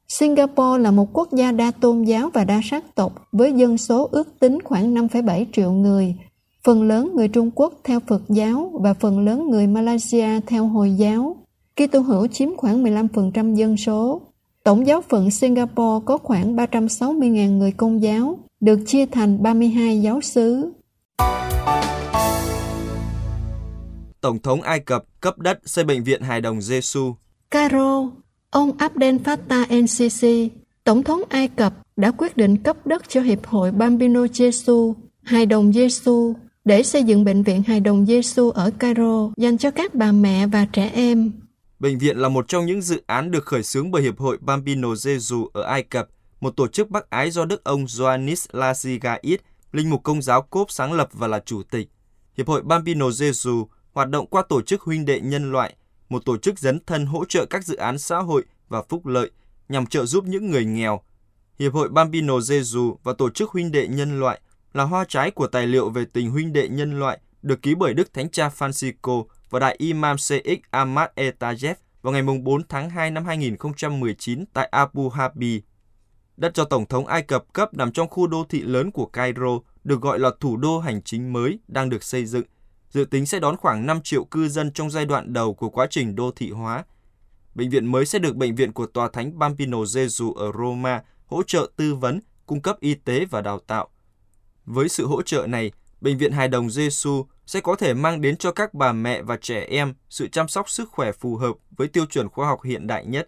Singapore 0.08 0.84
là 0.84 0.92
một 0.92 1.08
quốc 1.14 1.34
gia 1.34 1.52
đa 1.52 1.72
tôn 1.72 2.04
giáo 2.04 2.30
và 2.34 2.44
đa 2.44 2.62
sắc 2.64 2.96
tộc 2.96 3.14
với 3.32 3.54
dân 3.54 3.78
số 3.78 4.10
ước 4.12 4.40
tính 4.40 4.62
khoảng 4.64 4.96
5,7 4.96 5.46
triệu 5.52 5.72
người. 5.72 6.16
Phần 6.64 6.84
lớn 6.84 7.12
người 7.16 7.28
Trung 7.28 7.52
Quốc 7.56 7.74
theo 7.84 8.00
Phật 8.00 8.22
giáo 8.30 8.72
và 8.74 8.94
phần 8.94 9.20
lớn 9.20 9.50
người 9.50 9.68
Malaysia 9.68 10.40
theo 10.48 10.66
Hồi 10.66 10.92
giáo. 10.92 11.38
Kitô 11.76 12.00
hữu 12.00 12.28
chiếm 12.28 12.56
khoảng 12.56 12.84
15% 12.84 13.56
dân 13.56 13.78
số. 13.78 14.22
Tổng 14.64 14.88
giáo 14.88 15.02
phận 15.02 15.32
Singapore 15.32 16.06
có 16.06 16.18
khoảng 16.18 16.56
360.000 16.56 17.58
người 17.58 17.72
công 17.72 18.02
giáo, 18.02 18.40
được 18.60 18.80
chia 18.88 19.06
thành 19.06 19.44
32 19.44 20.02
giáo 20.02 20.22
xứ. 20.22 20.72
Tổng 24.22 24.40
thống 24.40 24.62
Ai 24.62 24.80
Cập 24.80 25.04
cấp 25.22 25.40
đất 25.40 25.60
xây 25.66 25.84
bệnh 25.84 26.04
viện 26.04 26.22
hài 26.22 26.42
đồng 26.42 26.62
Giêsu. 26.62 27.16
Cairo, 27.52 28.10
ông 28.50 28.78
Abdel 28.78 29.16
Fattah 29.16 29.66
el-Sisi, 29.66 30.50
Tổng 30.84 31.04
thống 31.04 31.22
Ai 31.30 31.48
Cập 31.48 31.74
đã 31.96 32.12
quyết 32.12 32.38
định 32.38 32.58
cấp 32.58 32.88
đất 32.88 33.04
cho 33.08 33.22
Hiệp 33.22 33.46
hội 33.48 33.72
Bambino 33.72 34.28
Giêsu, 34.34 34.96
hài 35.24 35.46
đồng 35.46 35.74
Giêsu 35.74 36.34
để 36.66 36.84
xây 36.84 37.04
dựng 37.04 37.24
bệnh 37.24 37.44
viện 37.44 37.64
hài 37.64 37.80
đồng 37.80 38.06
Giêsu 38.06 38.50
ở 38.50 38.72
Cairo 38.80 39.32
dành 39.38 39.58
cho 39.58 39.72
các 39.72 39.96
bà 39.96 40.12
mẹ 40.12 40.48
và 40.48 40.66
trẻ 40.74 40.92
em. 40.94 41.32
Bệnh 41.80 41.98
viện 41.98 42.18
là 42.18 42.30
một 42.30 42.48
trong 42.48 42.66
những 42.66 42.82
dự 42.82 43.02
án 43.08 43.32
được 43.32 43.46
khởi 43.46 43.64
xướng 43.64 43.92
bởi 43.92 44.02
Hiệp 44.02 44.20
hội 44.20 44.38
Bambino 44.42 44.88
Jesu 44.88 45.48
ở 45.54 45.64
Ai 45.64 45.84
Cập, 45.84 46.08
một 46.42 46.58
tổ 46.58 46.68
chức 46.68 46.90
Bắc 46.90 47.10
Ái 47.10 47.32
do 47.32 47.46
Đức 47.46 47.64
ông 47.64 47.86
Ioannis 48.00 48.50
Lazigait, 48.52 49.38
linh 49.72 49.90
mục 49.90 50.04
công 50.04 50.22
giáo 50.22 50.42
cốp 50.42 50.72
sáng 50.72 50.94
lập 50.94 51.10
và 51.14 51.28
là 51.28 51.42
chủ 51.46 51.64
tịch. 51.64 51.90
Hiệp 52.38 52.48
hội 52.48 52.62
Bambino 52.62 53.10
Jesu 53.10 53.66
hoạt 53.94 54.10
động 54.10 54.28
qua 54.28 54.44
tổ 54.50 54.62
chức 54.62 54.82
huynh 54.82 55.06
đệ 55.06 55.20
nhân 55.20 55.52
loại, 55.52 55.76
một 56.10 56.26
tổ 56.26 56.38
chức 56.38 56.60
dấn 56.60 56.80
thân 56.86 57.06
hỗ 57.06 57.26
trợ 57.26 57.46
các 57.46 57.66
dự 57.66 57.76
án 57.76 57.98
xã 57.98 58.18
hội 58.18 58.44
và 58.70 58.82
phúc 58.82 59.06
lợi 59.06 59.32
nhằm 59.70 59.86
trợ 59.86 60.06
giúp 60.06 60.24
những 60.24 60.52
người 60.52 60.66
nghèo. 60.66 61.02
Hiệp 61.60 61.74
hội 61.74 61.90
Bambino 61.90 62.38
Jesu 62.38 62.96
và 63.04 63.14
tổ 63.14 63.30
chức 63.30 63.50
huynh 63.50 63.72
đệ 63.72 63.88
nhân 63.88 64.20
loại 64.20 64.42
là 64.74 64.84
hoa 64.84 65.06
trái 65.08 65.32
của 65.32 65.48
tài 65.48 65.68
liệu 65.68 65.90
về 65.90 66.06
tình 66.14 66.32
huynh 66.32 66.54
đệ 66.54 66.70
nhân 66.70 67.00
loại 67.00 67.20
được 67.42 67.62
ký 67.62 67.76
bởi 67.76 67.94
Đức 67.94 68.14
Thánh 68.14 68.30
Cha 68.30 68.50
Francisco 68.58 69.26
và 69.50 69.60
Đại 69.60 69.76
Imam 69.80 70.18
Sheikh 70.18 70.72
Ahmad 70.72 71.10
Etajev 71.16 71.76
vào 72.02 72.14
ngày 72.14 72.22
4 72.44 72.62
tháng 72.70 72.90
2 72.90 73.12
năm 73.12 73.26
2019 73.26 74.46
tại 74.54 74.68
Abu 74.72 75.12
Dhabi. 75.18 75.62
Đất 76.38 76.54
cho 76.54 76.66
Tổng 76.66 76.86
thống 76.86 77.08
Ai 77.08 77.22
Cập 77.22 77.54
cấp 77.54 77.74
nằm 77.74 77.92
trong 77.92 78.10
khu 78.10 78.28
đô 78.28 78.46
thị 78.50 78.62
lớn 78.62 78.92
của 78.92 79.06
Cairo, 79.06 79.60
được 79.84 80.02
gọi 80.02 80.20
là 80.20 80.30
thủ 80.40 80.58
đô 80.58 80.80
hành 80.80 81.02
chính 81.02 81.34
mới 81.34 81.60
đang 81.68 81.90
được 81.90 82.04
xây 82.04 82.26
dựng. 82.26 82.46
Dự 82.92 83.06
tính 83.06 83.26
sẽ 83.26 83.40
đón 83.40 83.58
khoảng 83.58 83.86
5 83.86 84.02
triệu 84.02 84.26
cư 84.26 84.50
dân 84.50 84.72
trong 84.72 84.90
giai 84.90 85.06
đoạn 85.06 85.34
đầu 85.34 85.54
của 85.54 85.70
quá 85.70 85.88
trình 85.90 86.16
đô 86.16 86.32
thị 86.32 86.52
hóa. 86.52 86.84
Bệnh 87.56 87.70
viện 87.70 87.86
mới 87.86 88.06
sẽ 88.06 88.20
được 88.20 88.36
bệnh 88.36 88.56
viện 88.56 88.74
của 88.74 88.86
Tòa 88.86 89.10
Thánh 89.14 89.40
Bambino 89.40 89.86
Gesù 89.86 90.34
ở 90.34 90.52
Roma 90.58 91.04
hỗ 91.26 91.44
trợ 91.44 91.70
tư 91.76 91.96
vấn, 91.96 92.20
cung 92.46 92.62
cấp 92.62 92.80
y 92.80 92.94
tế 92.94 93.26
và 93.26 93.42
đào 93.42 93.60
tạo. 93.60 93.90
Với 94.66 94.90
sự 94.90 95.08
hỗ 95.08 95.22
trợ 95.22 95.48
này, 95.48 95.72
Bệnh 96.02 96.18
viện 96.18 96.32
Hài 96.32 96.48
đồng 96.48 96.70
Giêsu 96.70 97.26
sẽ 97.46 97.62
có 97.62 97.76
thể 97.76 97.94
mang 97.94 98.22
đến 98.22 98.38
cho 98.38 98.52
các 98.52 98.74
bà 98.74 98.92
mẹ 98.92 99.22
và 99.22 99.38
trẻ 99.38 99.66
em 99.70 99.94
sự 100.10 100.28
chăm 100.28 100.48
sóc 100.48 100.70
sức 100.70 100.90
khỏe 100.90 101.12
phù 101.12 101.36
hợp 101.36 101.56
với 101.78 101.88
tiêu 101.88 102.06
chuẩn 102.06 102.30
khoa 102.30 102.48
học 102.48 102.64
hiện 102.64 102.88
đại 102.88 103.06
nhất. 103.06 103.28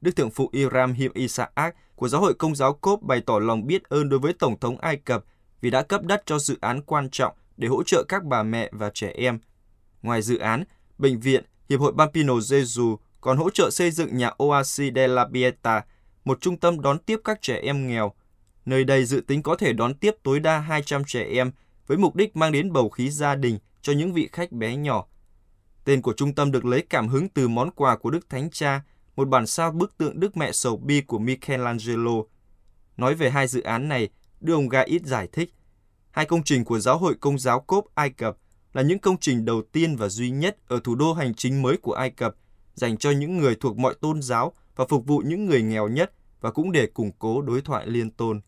Đức 0.00 0.16
Thượng 0.16 0.30
phụ 0.30 0.48
Iram 0.52 0.92
Him 0.92 1.12
Isaac 1.14 1.74
của 1.96 2.08
Giáo 2.08 2.20
hội 2.20 2.34
Công 2.34 2.54
giáo 2.54 2.72
Cốp 2.72 3.02
bày 3.02 3.20
tỏ 3.20 3.38
lòng 3.38 3.66
biết 3.66 3.84
ơn 3.84 4.08
đối 4.08 4.20
với 4.20 4.32
Tổng 4.32 4.60
thống 4.60 4.78
Ai 4.78 4.96
Cập 4.96 5.24
vì 5.60 5.70
đã 5.70 5.82
cấp 5.82 6.02
đất 6.02 6.22
cho 6.26 6.38
dự 6.38 6.56
án 6.60 6.82
quan 6.82 7.10
trọng 7.10 7.34
để 7.56 7.68
hỗ 7.68 7.82
trợ 7.82 8.04
các 8.08 8.24
bà 8.24 8.42
mẹ 8.42 8.70
và 8.72 8.90
trẻ 8.94 9.12
em. 9.14 9.38
Ngoài 10.02 10.22
dự 10.22 10.38
án, 10.38 10.64
bệnh 10.98 11.20
viện, 11.20 11.44
Hiệp 11.68 11.80
hội 11.80 11.92
Bambino 11.92 12.34
Gesù 12.34 12.98
còn 13.20 13.36
hỗ 13.36 13.50
trợ 13.50 13.70
xây 13.70 13.90
dựng 13.90 14.16
nhà 14.16 14.30
Oasi 14.38 14.90
della 14.94 15.26
Pietà, 15.32 15.84
một 16.24 16.40
trung 16.40 16.56
tâm 16.56 16.80
đón 16.80 16.98
tiếp 16.98 17.20
các 17.24 17.42
trẻ 17.42 17.60
em 17.62 17.88
nghèo. 17.88 18.12
Nơi 18.66 18.84
đây 18.84 19.04
dự 19.04 19.20
tính 19.20 19.42
có 19.42 19.56
thể 19.56 19.72
đón 19.72 19.94
tiếp 19.94 20.14
tối 20.22 20.40
đa 20.40 20.58
200 20.58 21.04
trẻ 21.04 21.24
em 21.24 21.50
với 21.86 21.98
mục 21.98 22.16
đích 22.16 22.36
mang 22.36 22.52
đến 22.52 22.72
bầu 22.72 22.88
khí 22.88 23.10
gia 23.10 23.34
đình 23.34 23.58
cho 23.82 23.92
những 23.92 24.12
vị 24.12 24.28
khách 24.32 24.52
bé 24.52 24.76
nhỏ. 24.76 25.06
Tên 25.84 26.02
của 26.02 26.12
trung 26.12 26.34
tâm 26.34 26.52
được 26.52 26.64
lấy 26.64 26.82
cảm 26.82 27.08
hứng 27.08 27.28
từ 27.28 27.48
món 27.48 27.70
quà 27.70 27.96
của 27.96 28.10
Đức 28.10 28.28
Thánh 28.28 28.50
Cha, 28.50 28.82
một 29.16 29.28
bản 29.28 29.46
sao 29.46 29.70
bức 29.70 29.98
tượng 29.98 30.20
Đức 30.20 30.36
Mẹ 30.36 30.52
Sầu 30.52 30.76
Bi 30.76 31.00
của 31.00 31.18
Michelangelo. 31.18 32.22
Nói 32.96 33.14
về 33.14 33.30
hai 33.30 33.46
dự 33.46 33.62
án 33.62 33.88
này, 33.88 34.08
Đức 34.40 34.54
ông 34.54 34.68
Gaid 34.68 35.04
giải 35.04 35.28
thích, 35.32 35.54
hai 36.14 36.26
công 36.26 36.42
trình 36.42 36.64
của 36.64 36.78
Giáo 36.78 36.98
hội 36.98 37.14
Công 37.20 37.38
giáo 37.38 37.60
Cốp 37.60 37.84
Ai 37.94 38.10
Cập 38.10 38.36
là 38.72 38.82
những 38.82 38.98
công 38.98 39.16
trình 39.20 39.44
đầu 39.44 39.62
tiên 39.72 39.96
và 39.96 40.08
duy 40.08 40.30
nhất 40.30 40.56
ở 40.68 40.80
thủ 40.84 40.94
đô 40.94 41.12
hành 41.12 41.34
chính 41.34 41.62
mới 41.62 41.76
của 41.76 41.92
Ai 41.92 42.10
Cập, 42.10 42.34
dành 42.74 42.96
cho 42.96 43.10
những 43.10 43.38
người 43.38 43.54
thuộc 43.60 43.78
mọi 43.78 43.94
tôn 44.00 44.22
giáo 44.22 44.52
và 44.76 44.86
phục 44.88 45.06
vụ 45.06 45.18
những 45.18 45.46
người 45.46 45.62
nghèo 45.62 45.88
nhất 45.88 46.12
và 46.40 46.50
cũng 46.50 46.72
để 46.72 46.86
củng 46.86 47.10
cố 47.18 47.42
đối 47.42 47.60
thoại 47.60 47.86
liên 47.86 48.10
tôn. 48.10 48.40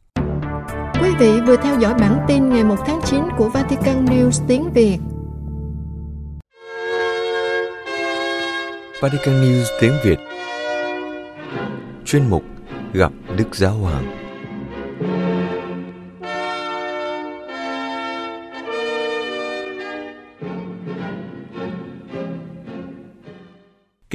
Quý 1.03 1.11
vị 1.19 1.41
vừa 1.47 1.57
theo 1.57 1.81
dõi 1.81 1.95
bản 1.95 2.25
tin 2.29 2.49
ngày 2.49 2.65
1 2.65 2.77
tháng 2.87 3.01
9 3.07 3.21
của 3.39 3.49
Vatican 3.49 4.05
News 4.05 4.47
tiếng 4.49 4.73
Việt. 4.75 4.99
Vatican 9.01 9.43
News 9.43 9.65
tiếng 9.81 9.93
Việt 10.05 10.19
Chuyên 12.05 12.31
mục 12.31 12.43
Gặp 12.93 13.13
Đức 13.37 13.57
Giáo 13.57 13.75
Hoàng 13.75 14.26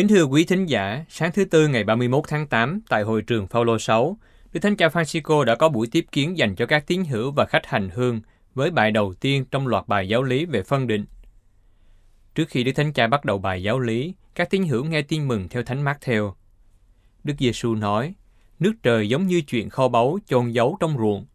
Kính 0.02 0.08
thưa 0.08 0.24
quý 0.24 0.44
thính 0.44 0.66
giả, 0.66 1.06
sáng 1.10 1.32
thứ 1.32 1.46
Tư 1.46 1.68
ngày 1.68 1.84
31 1.84 2.24
tháng 2.28 2.48
8 2.48 2.82
tại 2.90 3.04
hội 3.04 3.22
trường 3.22 3.48
Phaolô 3.48 3.80
6, 3.80 4.18
Đức 4.52 4.60
Thánh 4.60 4.76
Cha 4.76 4.88
Francisco 4.88 5.44
đã 5.44 5.56
có 5.56 5.70
buổi 5.70 5.88
tiếp 5.92 6.06
kiến 6.12 6.38
dành 6.38 6.56
cho 6.56 6.66
các 6.66 6.88
tín 6.88 7.04
hữu 7.06 7.32
và 7.32 7.46
khách 7.46 7.66
hành 7.66 7.90
hương 7.90 8.22
với 8.56 8.72
bài 8.72 8.92
đầu 8.92 9.14
tiên 9.14 9.46
trong 9.52 9.68
loạt 9.68 9.88
bài 9.88 10.08
giáo 10.08 10.24
lý 10.24 10.46
về 10.46 10.64
phân 10.64 10.88
định. 10.88 11.06
Trước 12.36 12.50
khi 12.50 12.64
Đức 12.64 12.72
Thánh 12.72 12.94
Cha 12.94 13.08
bắt 13.08 13.26
đầu 13.26 13.38
bài 13.38 13.64
giáo 13.64 13.80
lý, 13.80 14.14
các 14.36 14.50
tín 14.50 14.64
hữu 14.64 14.86
nghe 14.86 15.02
tin 15.02 15.28
mừng 15.28 15.50
theo 15.50 15.64
Thánh 15.64 15.82
Mát 15.82 15.98
theo. 16.02 16.36
Đức 17.24 17.34
Giêsu 17.40 17.76
nói, 17.76 18.14
nước 18.60 18.74
trời 18.84 19.10
giống 19.10 19.28
như 19.28 19.42
chuyện 19.42 19.70
kho 19.70 19.88
báu 19.88 20.20
chôn 20.26 20.50
giấu 20.50 20.78
trong 20.80 20.98
ruộng. 20.98 21.26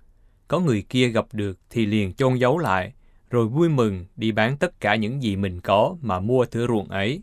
Có 0.49 0.61
người 0.61 0.83
kia 0.89 1.09
gặp 1.09 1.27
được 1.33 1.59
thì 1.71 1.87
liền 1.87 2.13
chôn 2.13 2.35
giấu 2.35 2.59
lại, 2.59 2.93
rồi 3.31 3.47
vui 3.47 3.69
mừng 3.69 4.07
đi 4.17 4.33
bán 4.33 4.57
tất 4.57 4.81
cả 4.81 4.95
những 4.95 5.23
gì 5.23 5.37
mình 5.37 5.61
có 5.61 5.97
mà 6.01 6.21
mua 6.21 6.45
thửa 6.45 6.67
ruộng 6.67 6.89
ấy. 6.89 7.23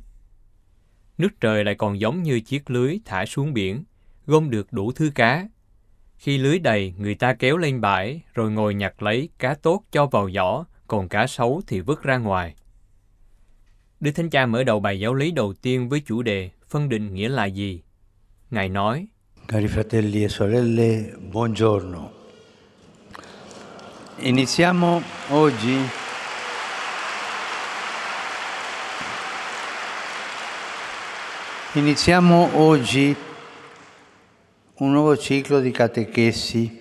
Nước 1.18 1.42
trời 1.42 1.64
lại 1.64 1.76
còn 1.76 2.00
giống 2.00 2.24
như 2.24 2.40
chiếc 2.40 2.70
lưới 2.70 3.00
thả 3.06 3.26
xuống 3.26 3.54
biển, 3.54 3.84
gom 4.28 4.50
được 4.50 4.74
đủ 4.74 4.92
thứ 4.92 5.12
cá, 5.16 5.48
khi 6.18 6.38
lưới 6.38 6.60
đầy, 6.60 6.94
người 6.98 7.16
ta 7.16 7.34
kéo 7.34 7.58
lên 7.58 7.82
bãi, 7.82 8.22
rồi 8.34 8.52
ngồi 8.52 8.74
nhặt 8.74 9.04
lấy 9.04 9.30
cá 9.40 9.54
tốt 9.54 9.84
cho 9.92 10.06
vào 10.06 10.30
giỏ, 10.32 10.66
còn 10.88 11.10
cá 11.10 11.28
xấu 11.28 11.62
thì 11.68 11.80
vứt 11.80 12.04
ra 12.04 12.18
ngoài. 12.18 12.56
Đức 14.00 14.12
Thánh 14.12 14.30
Cha 14.30 14.46
mở 14.46 14.64
đầu 14.64 14.80
bài 14.80 15.00
giáo 15.00 15.14
lý 15.14 15.32
đầu 15.32 15.54
tiên 15.54 15.90
với 15.90 16.02
chủ 16.06 16.22
đề 16.22 16.50
phân 16.70 16.90
định 16.90 17.14
nghĩa 17.14 17.30
là 17.30 17.46
gì. 17.46 17.82
Ngài 18.52 18.70
nói, 18.70 19.08
Cari 19.48 19.68
fratelli 19.68 20.24
e 20.24 20.28
sorelle, 20.28 21.04
buongiorno. 21.34 22.10
Iniziamo 24.22 25.02
oggi 25.34 25.78
Iniziamo 31.76 32.56
oggi 32.58 33.16
un 34.76 34.92
nuovo 34.92 35.18
ciclo 35.18 35.60
di 35.60 35.72
catechesi. 35.72 36.80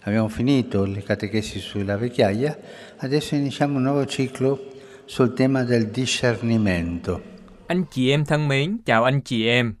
Abbiamo 0.00 0.28
finito 0.28 0.84
le 0.84 1.04
catechesi 1.04 1.60
sulla 1.60 1.96
vecchiaia, 1.96 2.58
adesso 2.96 3.36
iniziamo 3.36 3.76
un 3.76 3.82
nuovo 3.84 4.06
ciclo 4.06 4.58
sul 5.04 5.34
tema 5.34 5.62
del 5.62 5.92
discernimento. 5.92 7.22
Anh 7.66 7.84
chị 7.90 8.10
em 8.10 8.24
thân 8.24 8.48
mến, 8.48 8.78
chào 8.84 9.04
anh 9.04 9.20
chị 9.22 9.46
em. 9.46 9.74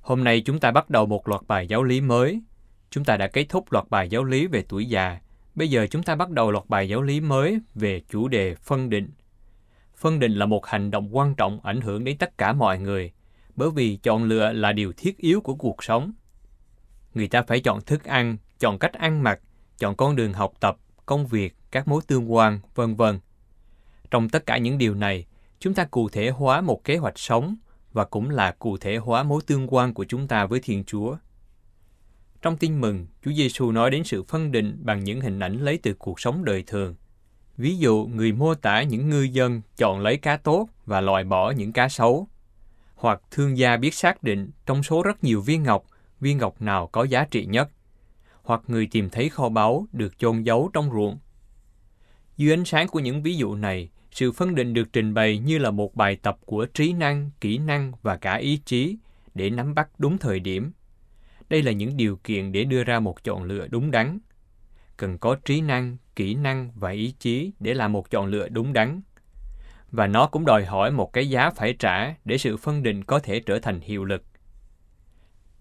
Hôm 0.00 0.24
nay 0.24 0.40
chúng 0.40 0.58
ta 0.58 0.70
bắt 0.70 0.90
đầu 0.90 1.06
một 1.06 1.28
loạt 1.28 1.42
bài 1.48 1.66
giáo 1.66 1.82
lý 1.82 2.00
mới. 2.00 2.42
Chúng 2.90 3.04
ta 3.04 3.16
đã 3.16 3.28
kết 3.28 3.46
thúc 3.48 3.72
loạt 3.72 3.84
bài 3.90 4.08
giáo 4.08 4.24
lý 4.24 4.46
về 4.46 4.64
tuổi 4.68 4.86
già. 4.86 5.18
Bây 5.54 5.70
giờ 5.70 5.86
chúng 5.90 6.02
ta 6.02 6.14
bắt 6.14 6.30
đầu 6.30 6.50
loạt 6.50 6.64
bài 6.68 6.88
giáo 6.88 7.02
lý 7.02 7.20
mới 7.20 7.58
về 7.74 8.00
chủ 8.08 8.28
đề 8.28 8.54
phân 8.54 8.90
định. 8.90 9.10
Phân 10.02 10.18
định 10.18 10.32
là 10.32 10.46
một 10.46 10.66
hành 10.66 10.90
động 10.90 11.16
quan 11.16 11.34
trọng 11.34 11.60
ảnh 11.60 11.80
hưởng 11.80 12.04
đến 12.04 12.18
tất 12.18 12.38
cả 12.38 12.52
mọi 12.52 12.78
người, 12.78 13.12
bởi 13.56 13.70
vì 13.70 13.96
chọn 13.96 14.24
lựa 14.24 14.52
là 14.52 14.72
điều 14.72 14.92
thiết 14.96 15.18
yếu 15.18 15.40
của 15.40 15.54
cuộc 15.54 15.84
sống. 15.84 16.12
Người 17.14 17.28
ta 17.28 17.42
phải 17.42 17.60
chọn 17.60 17.80
thức 17.80 18.04
ăn, 18.04 18.36
chọn 18.58 18.78
cách 18.78 18.92
ăn 18.92 19.22
mặc, 19.22 19.40
chọn 19.78 19.96
con 19.96 20.16
đường 20.16 20.32
học 20.32 20.52
tập, 20.60 20.76
công 21.06 21.26
việc, 21.26 21.56
các 21.70 21.88
mối 21.88 22.02
tương 22.06 22.32
quan, 22.32 22.60
vân 22.74 22.94
vân. 22.94 23.18
Trong 24.10 24.28
tất 24.28 24.46
cả 24.46 24.58
những 24.58 24.78
điều 24.78 24.94
này, 24.94 25.26
chúng 25.58 25.74
ta 25.74 25.84
cụ 25.84 26.08
thể 26.08 26.30
hóa 26.30 26.60
một 26.60 26.84
kế 26.84 26.96
hoạch 26.96 27.18
sống 27.18 27.56
và 27.92 28.04
cũng 28.04 28.30
là 28.30 28.50
cụ 28.50 28.76
thể 28.76 28.96
hóa 28.96 29.22
mối 29.22 29.42
tương 29.46 29.74
quan 29.74 29.94
của 29.94 30.04
chúng 30.04 30.28
ta 30.28 30.46
với 30.46 30.60
Thiên 30.62 30.84
Chúa. 30.84 31.16
Trong 32.42 32.56
tin 32.56 32.80
mừng, 32.80 33.06
Chúa 33.24 33.32
Giêsu 33.32 33.72
nói 33.72 33.90
đến 33.90 34.04
sự 34.04 34.22
phân 34.22 34.52
định 34.52 34.78
bằng 34.80 35.04
những 35.04 35.20
hình 35.20 35.40
ảnh 35.40 35.56
lấy 35.56 35.78
từ 35.82 35.94
cuộc 35.94 36.20
sống 36.20 36.44
đời 36.44 36.64
thường. 36.66 36.94
Ví 37.56 37.78
dụ, 37.78 38.08
người 38.14 38.32
mô 38.32 38.54
tả 38.54 38.82
những 38.82 39.10
ngư 39.10 39.22
dân 39.22 39.62
chọn 39.76 40.00
lấy 40.00 40.16
cá 40.16 40.36
tốt 40.36 40.68
và 40.86 41.00
loại 41.00 41.24
bỏ 41.24 41.50
những 41.50 41.72
cá 41.72 41.88
xấu. 41.88 42.28
Hoặc 42.94 43.20
thương 43.30 43.58
gia 43.58 43.76
biết 43.76 43.94
xác 43.94 44.22
định 44.22 44.50
trong 44.66 44.82
số 44.82 45.02
rất 45.02 45.24
nhiều 45.24 45.40
viên 45.40 45.62
ngọc 45.62 45.84
viên 46.22 46.38
ngọc 46.38 46.62
nào 46.62 46.86
có 46.86 47.04
giá 47.04 47.24
trị 47.24 47.46
nhất, 47.46 47.70
hoặc 48.42 48.62
người 48.66 48.88
tìm 48.90 49.10
thấy 49.10 49.28
kho 49.28 49.48
báu 49.48 49.86
được 49.92 50.18
chôn 50.18 50.42
giấu 50.42 50.70
trong 50.72 50.90
ruộng. 50.92 51.18
Dưới 52.36 52.52
ánh 52.52 52.64
sáng 52.64 52.88
của 52.88 53.00
những 53.00 53.22
ví 53.22 53.36
dụ 53.36 53.54
này, 53.54 53.90
sự 54.10 54.32
phân 54.32 54.54
định 54.54 54.74
được 54.74 54.92
trình 54.92 55.14
bày 55.14 55.38
như 55.38 55.58
là 55.58 55.70
một 55.70 55.94
bài 55.94 56.16
tập 56.16 56.38
của 56.44 56.66
trí 56.66 56.92
năng, 56.92 57.30
kỹ 57.40 57.58
năng 57.58 57.92
và 58.02 58.16
cả 58.16 58.34
ý 58.34 58.60
chí 58.64 58.96
để 59.34 59.50
nắm 59.50 59.74
bắt 59.74 59.88
đúng 59.98 60.18
thời 60.18 60.40
điểm. 60.40 60.72
Đây 61.48 61.62
là 61.62 61.72
những 61.72 61.96
điều 61.96 62.16
kiện 62.16 62.52
để 62.52 62.64
đưa 62.64 62.84
ra 62.84 63.00
một 63.00 63.24
chọn 63.24 63.42
lựa 63.42 63.66
đúng 63.70 63.90
đắn. 63.90 64.18
Cần 64.96 65.18
có 65.18 65.36
trí 65.44 65.60
năng, 65.60 65.96
kỹ 66.16 66.34
năng 66.34 66.70
và 66.74 66.90
ý 66.90 67.14
chí 67.18 67.52
để 67.60 67.74
làm 67.74 67.92
một 67.92 68.10
chọn 68.10 68.26
lựa 68.26 68.48
đúng 68.48 68.72
đắn. 68.72 69.00
Và 69.90 70.06
nó 70.06 70.26
cũng 70.26 70.44
đòi 70.44 70.64
hỏi 70.64 70.90
một 70.90 71.12
cái 71.12 71.30
giá 71.30 71.50
phải 71.50 71.74
trả 71.78 72.14
để 72.24 72.38
sự 72.38 72.56
phân 72.56 72.82
định 72.82 73.04
có 73.04 73.18
thể 73.18 73.40
trở 73.40 73.58
thành 73.58 73.80
hiệu 73.80 74.04
lực. 74.04 74.24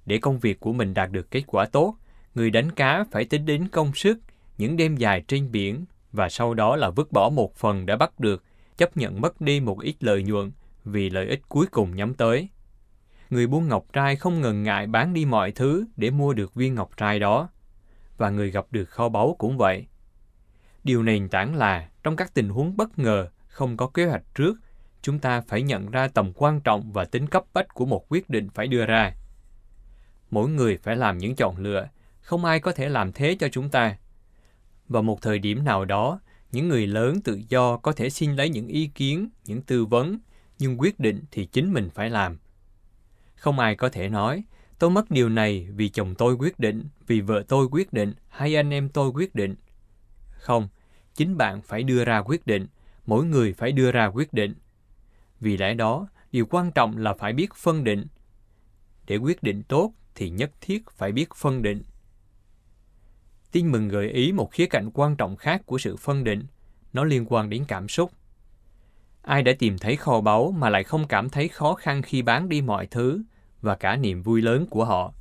Để 0.06 0.18
công 0.18 0.40
việc 0.40 0.60
của 0.60 0.74
mình 0.74 0.94
đạt 0.94 1.12
được 1.12 1.32
kết 1.32 1.44
quả 1.48 1.66
tốt, 1.66 1.96
người 2.36 2.50
đánh 2.50 2.72
cá 2.72 3.04
phải 3.12 3.26
tính 3.26 3.46
đến 3.46 3.68
công 3.68 3.94
sức, 3.94 4.20
những 4.58 4.78
đêm 4.78 4.96
dài 4.96 5.24
trên 5.28 5.52
biển 5.52 5.86
và 6.12 6.30
sau 6.30 6.54
đó 6.54 6.76
là 6.76 6.90
vứt 6.90 7.12
bỏ 7.12 7.30
một 7.30 7.56
phần 7.56 7.86
đã 7.86 7.96
bắt 7.96 8.20
được, 8.20 8.44
chấp 8.78 8.98
nhận 8.98 9.22
mất 9.22 9.42
đi 9.42 9.60
một 9.60 9.82
ít 9.82 9.96
lợi 10.00 10.24
nhuận 10.24 10.52
vì 10.86 11.10
lợi 11.10 11.28
ích 11.28 11.42
cuối 11.50 11.66
cùng 11.72 11.96
nhắm 11.96 12.14
tới. 12.14 12.50
Người 13.30 13.48
buôn 13.48 13.68
ngọc 13.68 13.86
trai 13.94 14.16
không 14.16 14.42
ngần 14.42 14.64
ngại 14.64 14.88
bán 14.88 15.14
đi 15.14 15.26
mọi 15.26 15.52
thứ 15.52 15.86
để 15.96 16.10
mua 16.10 16.34
được 16.34 16.54
viên 16.56 16.76
ngọc 16.76 16.98
trai 16.98 17.20
đó. 17.20 17.50
Và 18.22 18.30
người 18.30 18.52
gặp 18.52 18.66
được 18.72 18.86
kho 18.86 19.10
báu 19.10 19.36
cũng 19.40 19.58
vậy. 19.58 19.86
Điều 20.84 21.04
nền 21.04 21.30
tảng 21.30 21.56
là 21.56 21.90
trong 22.04 22.16
các 22.16 22.34
tình 22.34 22.50
huống 22.50 22.78
bất 22.78 23.00
ngờ, 23.00 23.30
không 23.48 23.78
có 23.78 23.88
kế 23.88 24.06
hoạch 24.06 24.24
trước, 24.36 24.60
chúng 25.02 25.20
ta 25.20 25.42
phải 25.42 25.62
nhận 25.62 25.92
ra 25.92 26.08
tầm 26.08 26.32
quan 26.36 26.62
trọng 26.62 26.92
và 26.92 27.06
tính 27.06 27.28
cấp 27.28 27.44
bách 27.54 27.74
của 27.74 27.86
một 27.86 28.06
quyết 28.10 28.30
định 28.30 28.50
phải 28.50 28.68
đưa 28.68 28.86
ra. 28.86 29.14
Mỗi 30.32 30.50
người 30.50 30.78
phải 30.78 30.96
làm 30.96 31.18
những 31.18 31.36
chọn 31.36 31.58
lựa, 31.58 31.88
không 32.22 32.46
ai 32.46 32.60
có 32.60 32.72
thể 32.72 32.90
làm 32.90 33.12
thế 33.12 33.36
cho 33.40 33.48
chúng 33.50 33.70
ta. 33.70 33.98
Vào 34.88 35.04
một 35.04 35.22
thời 35.22 35.40
điểm 35.40 35.64
nào 35.64 35.86
đó, 35.86 36.20
những 36.52 36.70
người 36.70 36.88
lớn 36.88 37.22
tự 37.22 37.42
do 37.50 37.78
có 37.78 37.92
thể 37.92 38.10
xin 38.10 38.36
lấy 38.36 38.50
những 38.50 38.68
ý 38.68 38.88
kiến, 38.88 39.30
những 39.46 39.62
tư 39.62 39.86
vấn, 39.86 40.20
nhưng 40.60 40.82
quyết 40.82 41.00
định 41.00 41.24
thì 41.32 41.46
chính 41.46 41.74
mình 41.74 41.90
phải 41.90 42.10
làm. 42.10 42.38
Không 43.36 43.60
ai 43.60 43.76
có 43.76 43.90
thể 43.90 44.10
nói, 44.10 44.44
tôi 44.82 44.90
mất 44.90 45.12
điều 45.12 45.30
này 45.30 45.68
vì 45.76 45.90
chồng 45.90 46.16
tôi 46.16 46.34
quyết 46.34 46.60
định, 46.60 46.84
vì 47.08 47.22
vợ 47.22 47.44
tôi 47.48 47.68
quyết 47.72 47.94
định, 47.94 48.14
hay 48.30 48.56
anh 48.56 48.74
em 48.74 48.90
tôi 48.90 49.10
quyết 49.10 49.36
định. 49.36 49.56
Không, 50.32 50.68
chính 51.16 51.38
bạn 51.38 51.62
phải 51.62 51.84
đưa 51.84 52.06
ra 52.06 52.22
quyết 52.22 52.48
định, 52.48 52.68
mỗi 53.06 53.26
người 53.26 53.54
phải 53.54 53.72
đưa 53.72 53.92
ra 53.92 54.06
quyết 54.06 54.34
định. 54.34 54.54
Vì 55.40 55.58
lẽ 55.58 55.74
đó, 55.74 56.08
điều 56.32 56.46
quan 56.46 56.72
trọng 56.72 56.98
là 56.98 57.14
phải 57.14 57.34
biết 57.34 57.54
phân 57.56 57.84
định. 57.84 58.06
Để 59.08 59.18
quyết 59.18 59.44
định 59.44 59.64
tốt 59.64 59.94
thì 60.16 60.30
nhất 60.30 60.52
thiết 60.62 60.90
phải 60.90 61.12
biết 61.12 61.30
phân 61.36 61.62
định. 61.62 61.84
Tin 63.52 63.72
mừng 63.72 63.88
gợi 63.88 64.10
ý 64.10 64.32
một 64.32 64.52
khía 64.52 64.66
cạnh 64.66 64.92
quan 64.94 65.16
trọng 65.16 65.36
khác 65.36 65.62
của 65.66 65.78
sự 65.78 65.96
phân 65.98 66.24
định, 66.24 66.44
nó 66.94 67.04
liên 67.04 67.26
quan 67.30 67.50
đến 67.50 67.66
cảm 67.68 67.88
xúc. 67.88 68.12
Ai 69.22 69.44
đã 69.44 69.52
tìm 69.60 69.78
thấy 69.78 69.96
kho 69.96 70.22
báu 70.22 70.52
mà 70.52 70.70
lại 70.70 70.84
không 70.84 71.08
cảm 71.08 71.30
thấy 71.30 71.48
khó 71.48 71.74
khăn 71.74 72.02
khi 72.02 72.22
bán 72.22 72.50
đi 72.50 72.62
mọi 72.62 72.88
thứ 72.88 73.24
và 73.62 73.76
cả 73.76 73.96
niềm 73.96 74.22
vui 74.22 74.42
lớn 74.42 74.66
của 74.70 74.86
họ. 74.86 75.14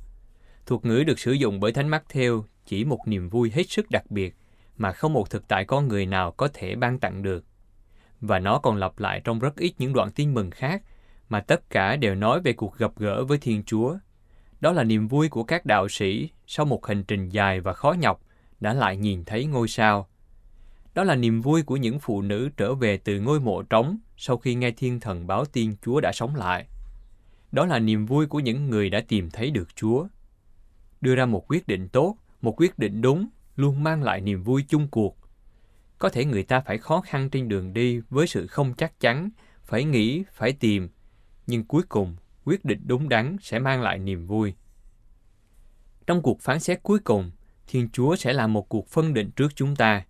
Thuật 0.65 0.85
ngữ 0.85 1.03
được 1.03 1.19
sử 1.19 1.31
dụng 1.31 1.59
bởi 1.59 1.71
Thánh 1.71 1.89
Matthew 1.89 2.43
chỉ 2.65 2.85
một 2.85 2.99
niềm 3.05 3.29
vui 3.29 3.51
hết 3.55 3.69
sức 3.69 3.91
đặc 3.91 4.11
biệt 4.11 4.35
mà 4.77 4.91
không 4.91 5.13
một 5.13 5.29
thực 5.29 5.47
tại 5.47 5.65
con 5.65 5.87
người 5.87 6.05
nào 6.05 6.31
có 6.31 6.47
thể 6.53 6.75
ban 6.75 6.99
tặng 6.99 7.23
được. 7.23 7.45
Và 8.21 8.39
nó 8.39 8.59
còn 8.59 8.77
lặp 8.77 8.99
lại 8.99 9.21
trong 9.23 9.39
rất 9.39 9.55
ít 9.55 9.73
những 9.77 9.93
đoạn 9.93 10.11
tin 10.11 10.33
mừng 10.33 10.51
khác 10.51 10.83
mà 11.29 11.41
tất 11.41 11.69
cả 11.69 11.95
đều 11.95 12.15
nói 12.15 12.41
về 12.41 12.53
cuộc 12.53 12.77
gặp 12.77 12.91
gỡ 12.97 13.23
với 13.25 13.37
Thiên 13.37 13.63
Chúa. 13.63 13.97
Đó 14.61 14.71
là 14.71 14.83
niềm 14.83 15.07
vui 15.07 15.29
của 15.29 15.43
các 15.43 15.65
đạo 15.65 15.89
sĩ 15.89 16.29
sau 16.47 16.65
một 16.65 16.85
hành 16.85 17.03
trình 17.03 17.29
dài 17.29 17.59
và 17.59 17.73
khó 17.73 17.95
nhọc 17.99 18.21
đã 18.59 18.73
lại 18.73 18.97
nhìn 18.97 19.25
thấy 19.25 19.45
ngôi 19.45 19.67
sao. 19.67 20.09
Đó 20.93 21.03
là 21.03 21.15
niềm 21.15 21.41
vui 21.41 21.63
của 21.63 21.77
những 21.77 21.99
phụ 21.99 22.21
nữ 22.21 22.49
trở 22.57 22.75
về 22.75 22.97
từ 22.97 23.19
ngôi 23.19 23.39
mộ 23.39 23.61
trống 23.61 23.97
sau 24.17 24.37
khi 24.37 24.55
nghe 24.55 24.71
thiên 24.71 24.99
thần 24.99 25.27
báo 25.27 25.45
tin 25.45 25.75
Chúa 25.81 26.01
đã 26.01 26.11
sống 26.11 26.35
lại. 26.35 26.67
Đó 27.51 27.65
là 27.65 27.79
niềm 27.79 28.05
vui 28.05 28.25
của 28.25 28.39
những 28.39 28.69
người 28.69 28.89
đã 28.89 29.01
tìm 29.07 29.29
thấy 29.29 29.51
được 29.51 29.75
Chúa. 29.75 30.07
Đưa 31.01 31.15
ra 31.15 31.25
một 31.25 31.51
quyết 31.51 31.67
định 31.67 31.89
tốt, 31.89 32.17
một 32.41 32.61
quyết 32.61 32.79
định 32.79 33.01
đúng, 33.01 33.27
luôn 33.55 33.83
mang 33.83 34.03
lại 34.03 34.21
niềm 34.21 34.43
vui 34.43 34.65
chung 34.67 34.87
cuộc. 34.87 35.17
Có 35.97 36.09
thể 36.09 36.25
người 36.25 36.43
ta 36.43 36.59
phải 36.59 36.77
khó 36.77 37.01
khăn 37.01 37.29
trên 37.29 37.47
đường 37.47 37.73
đi 37.73 38.01
với 38.09 38.27
sự 38.27 38.47
không 38.47 38.73
chắc 38.73 38.99
chắn, 38.99 39.29
phải 39.63 39.83
nghĩ, 39.83 40.23
phải 40.33 40.53
tìm, 40.53 40.89
nhưng 41.47 41.63
cuối 41.65 41.83
cùng 41.89 42.15
quyết 42.45 42.65
định 42.65 42.81
đúng 42.85 43.09
đắn 43.09 43.37
sẽ 43.41 43.59
mang 43.59 43.81
lại 43.81 43.99
niềm 43.99 44.27
vui. 44.27 44.53
Trong 46.07 46.21
cuộc 46.21 46.41
phán 46.41 46.59
xét 46.59 46.83
cuối 46.83 46.99
cùng, 46.99 47.31
Thiên 47.67 47.89
Chúa 47.89 48.15
sẽ 48.15 48.33
làm 48.33 48.53
một 48.53 48.69
cuộc 48.69 48.87
phân 48.87 49.13
định 49.13 49.31
trước 49.31 49.55
chúng 49.55 49.75
ta. 49.75 50.05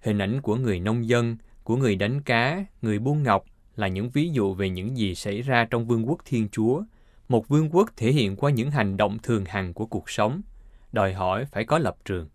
Hình 0.00 0.18
ảnh 0.18 0.40
của 0.42 0.56
người 0.56 0.80
nông 0.80 1.08
dân, 1.08 1.36
của 1.64 1.76
người 1.76 1.96
đánh 1.96 2.22
cá, 2.22 2.64
người 2.82 2.98
buôn 2.98 3.22
ngọc 3.22 3.44
là 3.78 3.88
những 3.88 4.10
ví 4.10 4.28
dụ 4.28 4.54
về 4.54 4.68
những 4.70 4.96
gì 4.96 5.14
xảy 5.14 5.42
ra 5.42 5.66
trong 5.70 5.86
vương 5.86 6.08
quốc 6.08 6.18
Thiên 6.24 6.48
Chúa, 6.48 6.82
một 7.28 7.48
vương 7.48 7.70
quốc 7.70 7.90
thể 7.96 8.12
hiện 8.12 8.36
qua 8.36 8.50
những 8.50 8.70
hành 8.70 8.96
động 8.96 9.18
thường 9.22 9.44
hằng 9.44 9.74
của 9.74 9.86
cuộc 9.86 10.10
sống, 10.10 10.40
đòi 10.92 11.12
hỏi 11.12 11.44
phải 11.44 11.64
có 11.64 11.78
lập 11.78 11.96
trường. 12.04 12.28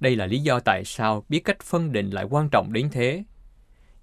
Đây 0.00 0.16
là 0.16 0.26
lý 0.26 0.38
do 0.38 0.60
tại 0.60 0.82
sao 0.84 1.24
biết 1.28 1.40
cách 1.44 1.62
phân 1.62 1.92
định 1.92 2.10
lại 2.10 2.24
quan 2.30 2.48
trọng 2.48 2.72
đến 2.72 2.88
thế. 2.92 3.24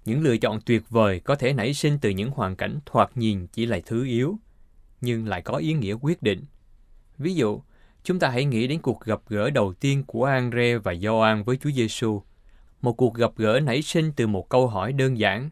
Những 0.04 0.22
lựa 0.22 0.36
chọn 0.36 0.60
tuyệt 0.60 0.82
vời 0.90 1.20
có 1.20 1.34
thể 1.34 1.52
nảy 1.52 1.74
sinh 1.74 1.98
từ 1.98 2.10
những 2.10 2.30
hoàn 2.30 2.56
cảnh 2.56 2.78
thoạt 2.86 3.16
nhìn 3.16 3.46
chỉ 3.46 3.66
là 3.66 3.80
thứ 3.86 4.04
yếu, 4.04 4.38
nhưng 5.00 5.26
lại 5.26 5.42
có 5.42 5.56
ý 5.56 5.72
nghĩa 5.72 5.94
quyết 6.00 6.22
định. 6.22 6.44
Ví 7.18 7.34
dụ, 7.34 7.60
chúng 8.04 8.18
ta 8.18 8.28
hãy 8.28 8.44
nghĩ 8.44 8.66
đến 8.66 8.80
cuộc 8.82 9.00
gặp 9.00 9.20
gỡ 9.28 9.50
đầu 9.50 9.72
tiên 9.72 10.04
của 10.06 10.24
Andre 10.24 10.78
và 10.78 10.94
Gioan 10.94 11.42
với 11.42 11.56
Chúa 11.56 11.70
Giêsu. 11.70 12.22
Một 12.80 12.92
cuộc 12.92 13.14
gặp 13.14 13.30
gỡ 13.36 13.60
nảy 13.60 13.82
sinh 13.82 14.12
từ 14.16 14.26
một 14.26 14.48
câu 14.48 14.66
hỏi 14.66 14.92
đơn 14.92 15.18
giản. 15.18 15.50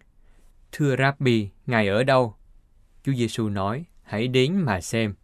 Thưa 0.73 0.97
Rabbi, 0.97 1.49
Ngài 1.67 1.89
ở 1.89 2.05
đâu? 2.05 2.35
Chúa 3.05 3.13
Giêsu 3.13 3.49
nói, 3.49 3.85
hãy 4.03 4.29
đến 4.29 4.57
mà 4.57 4.81
xem. 4.81 5.15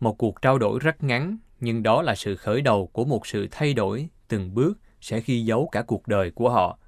Một 0.00 0.18
cuộc 0.18 0.42
trao 0.42 0.58
đổi 0.58 0.78
rất 0.78 1.02
ngắn, 1.02 1.38
nhưng 1.60 1.82
đó 1.82 2.02
là 2.02 2.14
sự 2.14 2.36
khởi 2.36 2.60
đầu 2.60 2.86
của 2.92 3.04
một 3.04 3.26
sự 3.26 3.48
thay 3.50 3.74
đổi 3.74 4.08
từng 4.28 4.54
bước 4.54 4.78
sẽ 5.00 5.22
ghi 5.26 5.40
dấu 5.40 5.68
cả 5.72 5.82
cuộc 5.82 6.08
đời 6.08 6.30
của 6.30 6.50
họ. 6.50 6.78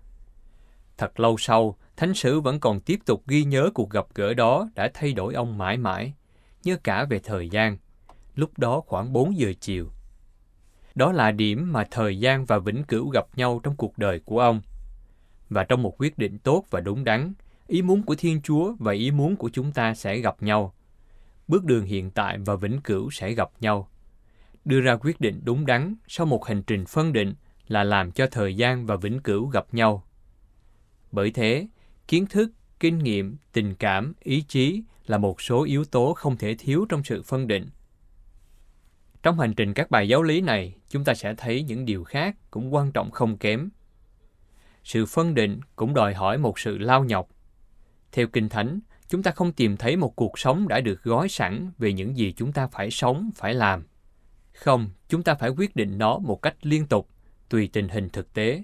Thật 0.98 1.20
lâu 1.20 1.36
sau, 1.38 1.76
Thánh 1.96 2.14
sử 2.14 2.40
vẫn 2.40 2.60
còn 2.60 2.80
tiếp 2.80 2.98
tục 3.06 3.22
ghi 3.26 3.44
nhớ 3.44 3.70
cuộc 3.74 3.90
gặp 3.90 4.06
gỡ 4.14 4.34
đó 4.34 4.68
đã 4.74 4.90
thay 4.94 5.12
đổi 5.12 5.34
ông 5.34 5.58
mãi 5.58 5.76
mãi, 5.76 6.12
nhớ 6.64 6.76
cả 6.84 7.04
về 7.04 7.18
thời 7.18 7.48
gian. 7.48 7.76
Lúc 8.34 8.58
đó 8.58 8.80
khoảng 8.86 9.12
4 9.12 9.36
giờ 9.36 9.52
chiều. 9.60 9.90
Đó 10.94 11.12
là 11.12 11.30
điểm 11.30 11.72
mà 11.72 11.84
thời 11.90 12.20
gian 12.20 12.44
và 12.44 12.58
vĩnh 12.58 12.84
cửu 12.84 13.08
gặp 13.08 13.26
nhau 13.36 13.60
trong 13.62 13.76
cuộc 13.76 13.98
đời 13.98 14.20
của 14.24 14.40
ông. 14.40 14.60
Và 15.50 15.64
trong 15.64 15.82
một 15.82 15.94
quyết 15.98 16.18
định 16.18 16.38
tốt 16.38 16.64
và 16.70 16.80
đúng 16.80 17.04
đắn, 17.04 17.32
ý 17.66 17.82
muốn 17.82 18.02
của 18.02 18.14
Thiên 18.14 18.40
Chúa 18.42 18.74
và 18.78 18.92
ý 18.92 19.10
muốn 19.10 19.36
của 19.36 19.50
chúng 19.52 19.72
ta 19.72 19.94
sẽ 19.94 20.18
gặp 20.18 20.42
nhau. 20.42 20.74
Bước 21.48 21.64
đường 21.64 21.84
hiện 21.84 22.10
tại 22.10 22.38
và 22.38 22.56
vĩnh 22.56 22.80
cửu 22.80 23.10
sẽ 23.10 23.32
gặp 23.32 23.50
nhau. 23.60 23.88
Đưa 24.64 24.80
ra 24.80 24.96
quyết 24.96 25.20
định 25.20 25.40
đúng 25.44 25.66
đắn 25.66 25.94
sau 26.08 26.26
một 26.26 26.44
hành 26.44 26.62
trình 26.62 26.86
phân 26.86 27.12
định 27.12 27.34
là 27.68 27.84
làm 27.84 28.12
cho 28.12 28.26
thời 28.26 28.56
gian 28.56 28.86
và 28.86 28.96
vĩnh 28.96 29.20
cửu 29.20 29.46
gặp 29.46 29.74
nhau. 29.74 30.04
Bởi 31.12 31.30
thế, 31.30 31.66
kiến 32.08 32.26
thức, 32.26 32.52
kinh 32.80 32.98
nghiệm, 32.98 33.36
tình 33.52 33.74
cảm, 33.74 34.12
ý 34.20 34.42
chí 34.48 34.82
là 35.06 35.18
một 35.18 35.40
số 35.40 35.64
yếu 35.64 35.84
tố 35.84 36.14
không 36.14 36.36
thể 36.36 36.54
thiếu 36.54 36.86
trong 36.88 37.04
sự 37.04 37.22
phân 37.22 37.46
định. 37.46 37.68
Trong 39.22 39.38
hành 39.38 39.54
trình 39.54 39.74
các 39.74 39.90
bài 39.90 40.08
giáo 40.08 40.22
lý 40.22 40.40
này, 40.40 40.74
chúng 40.88 41.04
ta 41.04 41.14
sẽ 41.14 41.34
thấy 41.34 41.62
những 41.62 41.84
điều 41.84 42.04
khác 42.04 42.36
cũng 42.50 42.74
quan 42.74 42.92
trọng 42.92 43.10
không 43.10 43.36
kém. 43.36 43.68
Sự 44.86 45.06
phân 45.06 45.34
định 45.34 45.60
cũng 45.76 45.94
đòi 45.94 46.14
hỏi 46.14 46.38
một 46.38 46.58
sự 46.58 46.78
lao 46.78 47.04
nhọc. 47.04 47.28
Theo 48.12 48.26
Kinh 48.26 48.48
Thánh, 48.48 48.80
chúng 49.08 49.22
ta 49.22 49.30
không 49.30 49.52
tìm 49.52 49.76
thấy 49.76 49.96
một 49.96 50.16
cuộc 50.16 50.38
sống 50.38 50.68
đã 50.68 50.80
được 50.80 51.02
gói 51.02 51.28
sẵn 51.28 51.70
về 51.78 51.92
những 51.92 52.16
gì 52.16 52.34
chúng 52.36 52.52
ta 52.52 52.66
phải 52.66 52.90
sống, 52.90 53.30
phải 53.34 53.54
làm. 53.54 53.86
Không, 54.54 54.90
chúng 55.08 55.22
ta 55.22 55.34
phải 55.34 55.50
quyết 55.50 55.76
định 55.76 55.98
nó 55.98 56.18
một 56.18 56.42
cách 56.42 56.56
liên 56.62 56.86
tục, 56.86 57.08
tùy 57.48 57.70
tình 57.72 57.88
hình 57.88 58.08
thực 58.08 58.32
tế. 58.32 58.62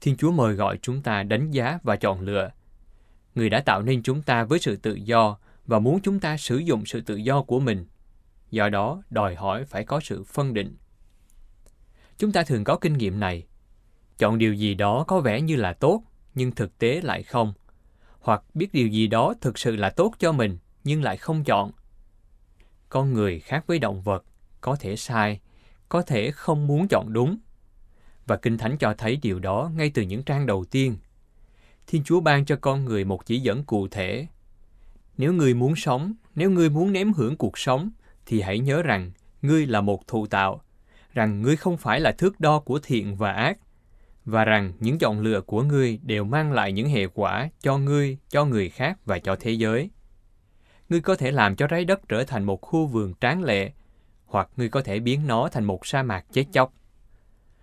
Thiên 0.00 0.16
Chúa 0.16 0.32
mời 0.32 0.54
gọi 0.54 0.78
chúng 0.82 1.02
ta 1.02 1.22
đánh 1.22 1.50
giá 1.50 1.78
và 1.82 1.96
chọn 1.96 2.20
lựa. 2.20 2.50
Người 3.34 3.50
đã 3.50 3.60
tạo 3.60 3.82
nên 3.82 4.02
chúng 4.02 4.22
ta 4.22 4.44
với 4.44 4.58
sự 4.58 4.76
tự 4.76 4.94
do 4.94 5.38
và 5.66 5.78
muốn 5.78 6.00
chúng 6.02 6.20
ta 6.20 6.36
sử 6.36 6.56
dụng 6.56 6.86
sự 6.86 7.00
tự 7.00 7.16
do 7.16 7.42
của 7.42 7.60
mình. 7.60 7.86
Do 8.50 8.68
đó, 8.68 9.02
đòi 9.10 9.34
hỏi 9.34 9.64
phải 9.64 9.84
có 9.84 10.00
sự 10.00 10.24
phân 10.24 10.54
định. 10.54 10.76
Chúng 12.18 12.32
ta 12.32 12.42
thường 12.42 12.64
có 12.64 12.76
kinh 12.76 12.92
nghiệm 12.92 13.20
này. 13.20 13.46
Chọn 14.20 14.38
điều 14.38 14.54
gì 14.54 14.74
đó 14.74 15.04
có 15.08 15.20
vẻ 15.20 15.40
như 15.40 15.56
là 15.56 15.72
tốt, 15.72 16.02
nhưng 16.34 16.50
thực 16.50 16.78
tế 16.78 17.00
lại 17.00 17.22
không. 17.22 17.52
Hoặc 18.20 18.42
biết 18.54 18.68
điều 18.72 18.88
gì 18.88 19.06
đó 19.06 19.34
thực 19.40 19.58
sự 19.58 19.76
là 19.76 19.90
tốt 19.90 20.14
cho 20.18 20.32
mình, 20.32 20.58
nhưng 20.84 21.02
lại 21.02 21.16
không 21.16 21.44
chọn. 21.44 21.70
Con 22.88 23.12
người 23.12 23.40
khác 23.40 23.64
với 23.66 23.78
động 23.78 24.02
vật, 24.02 24.24
có 24.60 24.76
thể 24.76 24.96
sai, 24.96 25.40
có 25.88 26.02
thể 26.02 26.30
không 26.30 26.66
muốn 26.66 26.88
chọn 26.88 27.12
đúng. 27.12 27.38
Và 28.26 28.36
Kinh 28.36 28.58
Thánh 28.58 28.78
cho 28.78 28.94
thấy 28.94 29.16
điều 29.16 29.38
đó 29.38 29.70
ngay 29.76 29.90
từ 29.94 30.02
những 30.02 30.22
trang 30.22 30.46
đầu 30.46 30.64
tiên. 30.64 30.96
Thiên 31.86 32.04
Chúa 32.04 32.20
ban 32.20 32.44
cho 32.44 32.56
con 32.56 32.84
người 32.84 33.04
một 33.04 33.26
chỉ 33.26 33.40
dẫn 33.40 33.64
cụ 33.64 33.88
thể. 33.88 34.26
Nếu 35.16 35.32
người 35.32 35.54
muốn 35.54 35.76
sống, 35.76 36.14
nếu 36.34 36.50
người 36.50 36.70
muốn 36.70 36.92
nếm 36.92 37.12
hưởng 37.12 37.36
cuộc 37.36 37.58
sống, 37.58 37.90
thì 38.26 38.40
hãy 38.40 38.58
nhớ 38.58 38.82
rằng 38.82 39.10
ngươi 39.42 39.66
là 39.66 39.80
một 39.80 40.06
thụ 40.06 40.26
tạo, 40.26 40.62
rằng 41.14 41.42
ngươi 41.42 41.56
không 41.56 41.76
phải 41.76 42.00
là 42.00 42.12
thước 42.12 42.40
đo 42.40 42.60
của 42.60 42.78
thiện 42.82 43.16
và 43.16 43.32
ác, 43.32 43.58
và 44.24 44.44
rằng 44.44 44.72
những 44.80 44.98
chọn 44.98 45.20
lựa 45.20 45.40
của 45.40 45.62
ngươi 45.62 45.98
đều 46.02 46.24
mang 46.24 46.52
lại 46.52 46.72
những 46.72 46.88
hệ 46.88 47.06
quả 47.06 47.50
cho 47.60 47.78
ngươi, 47.78 48.18
cho 48.28 48.44
người 48.44 48.68
khác 48.68 48.98
và 49.04 49.18
cho 49.18 49.36
thế 49.40 49.50
giới. 49.50 49.90
Ngươi 50.88 51.00
có 51.00 51.16
thể 51.16 51.30
làm 51.30 51.56
cho 51.56 51.66
trái 51.66 51.84
đất 51.84 52.08
trở 52.08 52.24
thành 52.24 52.44
một 52.44 52.60
khu 52.60 52.86
vườn 52.86 53.14
tráng 53.20 53.44
lệ, 53.44 53.72
hoặc 54.26 54.48
ngươi 54.56 54.68
có 54.68 54.82
thể 54.82 55.00
biến 55.00 55.26
nó 55.26 55.48
thành 55.48 55.64
một 55.64 55.86
sa 55.86 56.02
mạc 56.02 56.24
chết 56.32 56.44
chóc. 56.52 56.72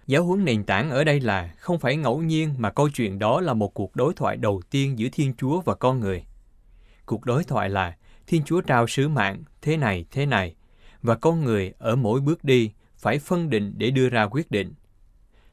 Giáo 0.07 0.23
huấn 0.23 0.45
nền 0.45 0.63
tảng 0.63 0.89
ở 0.89 1.03
đây 1.03 1.19
là 1.19 1.53
không 1.57 1.79
phải 1.79 1.97
ngẫu 1.97 2.21
nhiên 2.21 2.53
mà 2.57 2.71
câu 2.71 2.89
chuyện 2.89 3.19
đó 3.19 3.41
là 3.41 3.53
một 3.53 3.73
cuộc 3.73 3.95
đối 3.95 4.13
thoại 4.13 4.37
đầu 4.37 4.61
tiên 4.69 4.99
giữa 4.99 5.07
Thiên 5.11 5.33
Chúa 5.37 5.61
và 5.61 5.75
con 5.75 5.99
người. 5.99 6.25
Cuộc 7.05 7.25
đối 7.25 7.43
thoại 7.43 7.69
là 7.69 7.97
Thiên 8.27 8.43
Chúa 8.43 8.61
trao 8.61 8.87
sứ 8.87 9.07
mạng 9.07 9.43
thế 9.61 9.77
này 9.77 10.05
thế 10.11 10.25
này 10.25 10.55
và 11.01 11.15
con 11.15 11.43
người 11.43 11.73
ở 11.77 11.95
mỗi 11.95 12.21
bước 12.21 12.43
đi 12.43 12.71
phải 12.97 13.19
phân 13.19 13.49
định 13.49 13.73
để 13.77 13.91
đưa 13.91 14.09
ra 14.09 14.23
quyết 14.23 14.51
định. 14.51 14.73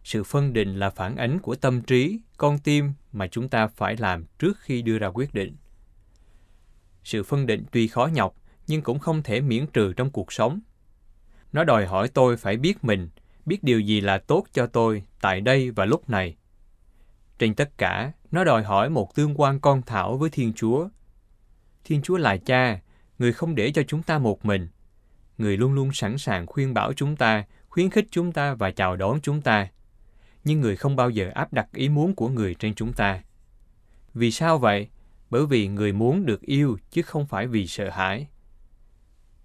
Sự 0.05 0.25
phân 0.25 0.53
định 0.53 0.79
là 0.79 0.91
phản 0.91 1.17
ánh 1.17 1.39
của 1.39 1.55
tâm 1.55 1.83
trí, 1.83 2.21
con 2.37 2.59
tim 2.59 2.93
mà 3.13 3.27
chúng 3.27 3.49
ta 3.49 3.67
phải 3.67 3.97
làm 3.97 4.25
trước 4.39 4.59
khi 4.61 4.83
đưa 4.83 4.99
ra 4.99 5.07
quyết 5.07 5.35
định. 5.35 5.57
Sự 7.05 7.23
phân 7.23 7.47
định 7.47 7.65
tuy 7.73 7.89
khó 7.89 8.07
nhọc 8.07 8.35
nhưng 8.67 8.83
cũng 8.83 8.99
không 8.99 9.23
thể 9.23 9.41
miễn 9.41 9.67
trừ 9.67 9.93
trong 9.93 10.11
cuộc 10.11 10.33
sống. 10.33 10.61
Nó 11.53 11.65
đòi 11.65 11.87
hỏi 11.87 12.09
tôi 12.09 12.37
phải 12.37 12.57
biết 12.57 12.85
mình, 12.85 13.09
biết 13.47 13.63
điều 13.63 13.81
gì 13.81 14.01
là 14.01 14.19
tốt 14.19 14.45
cho 14.53 14.67
tôi 14.67 15.03
tại 15.21 15.41
đây 15.41 15.71
và 15.71 15.85
lúc 15.85 16.11
này. 16.11 16.37
Trên 17.39 17.55
tất 17.55 17.79
cả, 17.79 18.13
nó 18.31 18.45
đòi 18.45 18.63
hỏi 18.63 18.91
một 18.91 19.15
tương 19.15 19.41
quan 19.41 19.61
con 19.61 19.83
thảo 19.83 20.17
với 20.17 20.31
Thiên 20.31 20.53
Chúa. 20.53 20.89
Thiên 21.85 22.03
Chúa 22.03 22.17
là 22.17 22.37
cha, 22.37 22.81
người 23.19 23.33
không 23.33 23.55
để 23.55 23.71
cho 23.71 23.83
chúng 23.83 24.03
ta 24.03 24.19
một 24.19 24.45
mình. 24.45 24.69
Người 25.39 25.57
luôn 25.57 25.73
luôn 25.73 25.93
sẵn 25.93 26.19
sàng 26.19 26.47
khuyên 26.47 26.75
bảo 26.75 26.93
chúng 26.93 27.17
ta, 27.17 27.45
khuyến 27.69 27.91
khích 27.91 28.07
chúng 28.11 28.33
ta 28.33 28.55
và 28.55 28.71
chào 28.71 28.97
đón 28.97 29.21
chúng 29.21 29.43
ta. 29.43 29.69
Nhưng 30.45 30.61
người 30.61 30.77
không 30.77 30.97
bao 30.97 31.11
giờ 31.11 31.31
áp 31.35 31.53
đặt 31.53 31.69
ý 31.73 31.89
muốn 31.89 32.15
của 32.15 32.29
người 32.29 32.55
trên 32.55 32.75
chúng 32.75 32.93
ta. 32.93 33.23
Vì 34.15 34.31
sao 34.31 34.59
vậy? 34.59 34.89
Bởi 35.31 35.47
vì 35.47 35.69
người 35.69 35.93
muốn 35.93 36.27
được 36.27 36.41
yêu 36.41 36.79
chứ 36.91 37.03
không 37.03 37.27
phải 37.27 37.47
vì 37.47 37.67
sợ 37.67 37.91
hãi. 37.91 38.29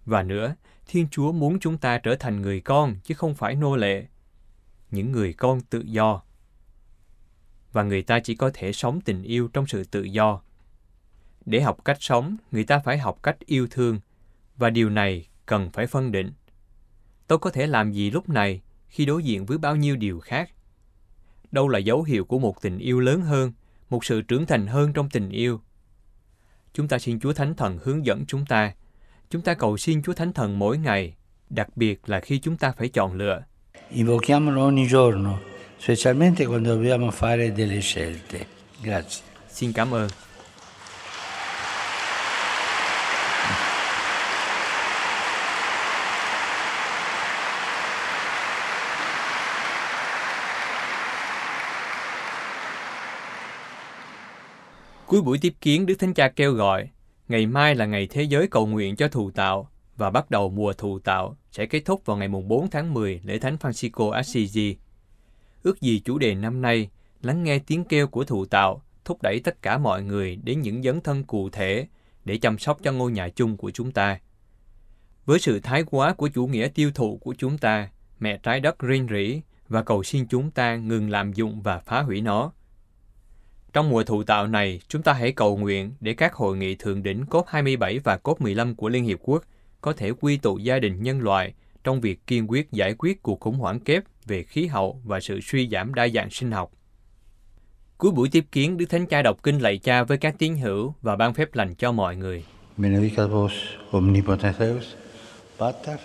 Và 0.05 0.23
nữa, 0.23 0.55
Thiên 0.87 1.07
Chúa 1.11 1.31
muốn 1.31 1.59
chúng 1.59 1.77
ta 1.77 1.97
trở 1.97 2.15
thành 2.15 2.41
người 2.41 2.61
con 2.61 2.95
chứ 3.03 3.13
không 3.13 3.35
phải 3.35 3.55
nô 3.55 3.75
lệ. 3.75 4.05
Những 4.91 5.11
người 5.11 5.33
con 5.33 5.61
tự 5.61 5.79
do. 5.79 6.21
Và 7.71 7.83
người 7.83 8.01
ta 8.01 8.19
chỉ 8.19 8.35
có 8.35 8.51
thể 8.53 8.73
sống 8.73 9.01
tình 9.01 9.23
yêu 9.23 9.49
trong 9.53 9.67
sự 9.67 9.83
tự 9.83 10.03
do. 10.03 10.41
Để 11.45 11.61
học 11.61 11.85
cách 11.85 11.97
sống, 11.99 12.37
người 12.51 12.63
ta 12.63 12.79
phải 12.79 12.97
học 12.97 13.23
cách 13.23 13.37
yêu 13.45 13.67
thương. 13.71 13.99
Và 14.57 14.69
điều 14.69 14.89
này 14.89 15.27
cần 15.45 15.71
phải 15.71 15.87
phân 15.87 16.11
định. 16.11 16.31
Tôi 17.27 17.39
có 17.39 17.49
thể 17.49 17.67
làm 17.67 17.91
gì 17.91 18.11
lúc 18.11 18.29
này 18.29 18.61
khi 18.87 19.05
đối 19.05 19.23
diện 19.23 19.45
với 19.45 19.57
bao 19.57 19.75
nhiêu 19.75 19.95
điều 19.95 20.19
khác? 20.19 20.51
Đâu 21.51 21.67
là 21.67 21.79
dấu 21.79 22.03
hiệu 22.03 22.25
của 22.25 22.39
một 22.39 22.61
tình 22.61 22.77
yêu 22.77 22.99
lớn 22.99 23.21
hơn, 23.21 23.51
một 23.89 24.05
sự 24.05 24.21
trưởng 24.21 24.45
thành 24.45 24.67
hơn 24.67 24.93
trong 24.93 25.09
tình 25.09 25.29
yêu? 25.29 25.61
Chúng 26.73 26.87
ta 26.87 26.99
xin 26.99 27.19
Chúa 27.19 27.33
Thánh 27.33 27.55
Thần 27.55 27.79
hướng 27.83 28.05
dẫn 28.05 28.25
chúng 28.27 28.45
ta 28.45 28.73
Chúng 29.29 29.41
ta 29.41 29.53
cầu 29.53 29.77
xin 29.77 30.01
Chúa 30.01 30.13
Thánh 30.13 30.33
Thần 30.33 30.59
mỗi 30.59 30.77
ngày, 30.77 31.13
đặc 31.49 31.67
biệt 31.77 32.09
là 32.09 32.19
khi 32.19 32.39
chúng 32.39 32.57
ta 32.57 32.71
phải 32.77 32.89
chọn 32.89 33.13
lựa. 33.13 33.43
Invochiamolo 33.89 34.67
ogni 34.67 34.87
giorno, 34.87 35.39
specialmente 35.79 36.45
quando 36.45 36.75
dobbiamo 36.75 37.11
fare 37.11 37.55
delle 37.55 37.81
scelte. 37.81 38.45
Grazie. 38.83 39.23
Xin 39.49 39.73
cảm 39.73 39.93
ơn. 39.93 40.09
Cuối 55.09 55.21
buổi 55.21 55.37
tiếp 55.37 55.53
kiến, 55.61 55.85
Đức 55.85 55.95
Thánh 55.99 56.13
Cha 56.13 56.29
kêu 56.29 56.53
gọi 56.53 56.89
Ngày 57.27 57.45
mai 57.45 57.75
là 57.75 57.85
ngày 57.85 58.07
thế 58.07 58.23
giới 58.23 58.47
cầu 58.47 58.67
nguyện 58.67 58.95
cho 58.95 59.07
thù 59.07 59.31
tạo 59.31 59.69
và 59.97 60.09
bắt 60.09 60.31
đầu 60.31 60.49
mùa 60.49 60.73
thù 60.73 60.99
tạo 60.99 61.37
sẽ 61.51 61.65
kết 61.65 61.81
thúc 61.85 62.05
vào 62.05 62.17
ngày 62.17 62.27
4 62.27 62.69
tháng 62.69 62.93
10 62.93 63.21
lễ 63.23 63.39
Thánh 63.39 63.55
Francisco 63.55 64.09
Assisi. 64.09 64.77
Ước 65.63 65.81
gì 65.81 65.99
chủ 65.99 66.17
đề 66.17 66.35
năm 66.35 66.61
nay 66.61 66.89
lắng 67.21 67.43
nghe 67.43 67.59
tiếng 67.59 67.83
kêu 67.83 68.07
của 68.07 68.23
thù 68.23 68.45
tạo, 68.45 68.81
thúc 69.05 69.21
đẩy 69.21 69.39
tất 69.43 69.61
cả 69.61 69.77
mọi 69.77 70.03
người 70.03 70.35
đến 70.35 70.61
những 70.61 70.83
dấn 70.83 71.01
thân 71.01 71.23
cụ 71.23 71.49
thể 71.49 71.87
để 72.25 72.37
chăm 72.37 72.57
sóc 72.57 72.79
cho 72.83 72.91
ngôi 72.91 73.11
nhà 73.11 73.29
chung 73.29 73.57
của 73.57 73.71
chúng 73.71 73.91
ta. 73.91 74.19
Với 75.25 75.39
sự 75.39 75.59
thái 75.59 75.83
quá 75.83 76.13
của 76.13 76.27
chủ 76.27 76.47
nghĩa 76.47 76.67
tiêu 76.67 76.91
thụ 76.95 77.17
của 77.17 77.35
chúng 77.37 77.57
ta, 77.57 77.89
mẹ 78.19 78.37
trái 78.43 78.59
đất 78.59 78.79
rên 78.79 79.07
rỉ 79.09 79.41
và 79.69 79.83
cầu 79.83 80.03
xin 80.03 80.27
chúng 80.27 80.51
ta 80.51 80.75
ngừng 80.75 81.09
lạm 81.09 81.33
dụng 81.33 81.61
và 81.61 81.79
phá 81.79 82.01
hủy 82.01 82.21
nó. 82.21 82.51
Trong 83.73 83.89
mùa 83.89 84.03
thụ 84.03 84.23
tạo 84.23 84.47
này, 84.47 84.81
chúng 84.87 85.01
ta 85.01 85.13
hãy 85.13 85.31
cầu 85.31 85.57
nguyện 85.57 85.93
để 85.99 86.13
các 86.13 86.33
hội 86.33 86.57
nghị 86.57 86.75
thượng 86.75 87.03
đỉnh 87.03 87.23
COP27 87.29 87.99
và 88.03 88.19
COP15 88.23 88.75
của 88.75 88.89
Liên 88.89 89.03
Hiệp 89.03 89.19
Quốc 89.21 89.43
có 89.81 89.93
thể 89.93 90.11
quy 90.11 90.37
tụ 90.37 90.57
gia 90.57 90.79
đình 90.79 91.03
nhân 91.03 91.21
loại 91.21 91.53
trong 91.83 92.01
việc 92.01 92.27
kiên 92.27 92.51
quyết 92.51 92.71
giải 92.71 92.93
quyết 92.97 93.23
cuộc 93.23 93.39
khủng 93.39 93.57
hoảng 93.57 93.79
kép 93.79 94.03
về 94.25 94.43
khí 94.43 94.65
hậu 94.65 95.01
và 95.03 95.19
sự 95.19 95.39
suy 95.41 95.69
giảm 95.69 95.93
đa 95.93 96.07
dạng 96.07 96.29
sinh 96.29 96.51
học. 96.51 96.71
Cuối 97.97 98.11
buổi 98.11 98.29
tiếp 98.31 98.45
kiến, 98.51 98.77
Đức 98.77 98.85
Thánh 98.89 99.05
Cha 99.05 99.21
đọc 99.21 99.43
kinh 99.43 99.59
lạy 99.59 99.77
cha 99.77 100.03
với 100.03 100.17
các 100.17 100.35
tín 100.37 100.57
hữu 100.57 100.93
và 101.01 101.15
ban 101.15 101.33
phép 101.33 101.55
lành 101.55 101.75
cho 101.75 101.91
mọi 101.91 102.15
người. 102.15 102.45
Benedicat 102.77 103.29
vos 103.29 103.53
omnipotens 103.91 104.57
Deus, 104.59 104.85
Pater 105.59 105.99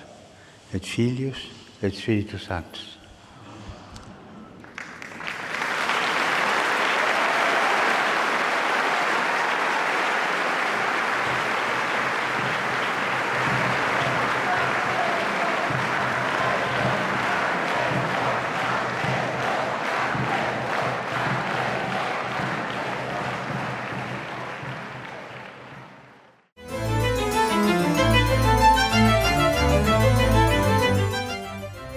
et 0.72 0.83
Filius 0.83 1.33
et 1.81 1.94
Spiritus 1.94 2.48
Sanctus. 2.48 2.93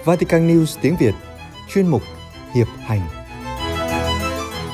Vatican 0.08 0.48
News 0.48 0.78
tiếng 0.82 0.96
Việt 1.00 1.14
Chuyên 1.74 1.86
mục 1.86 2.02
Hiệp 2.54 2.66
hành 2.78 3.00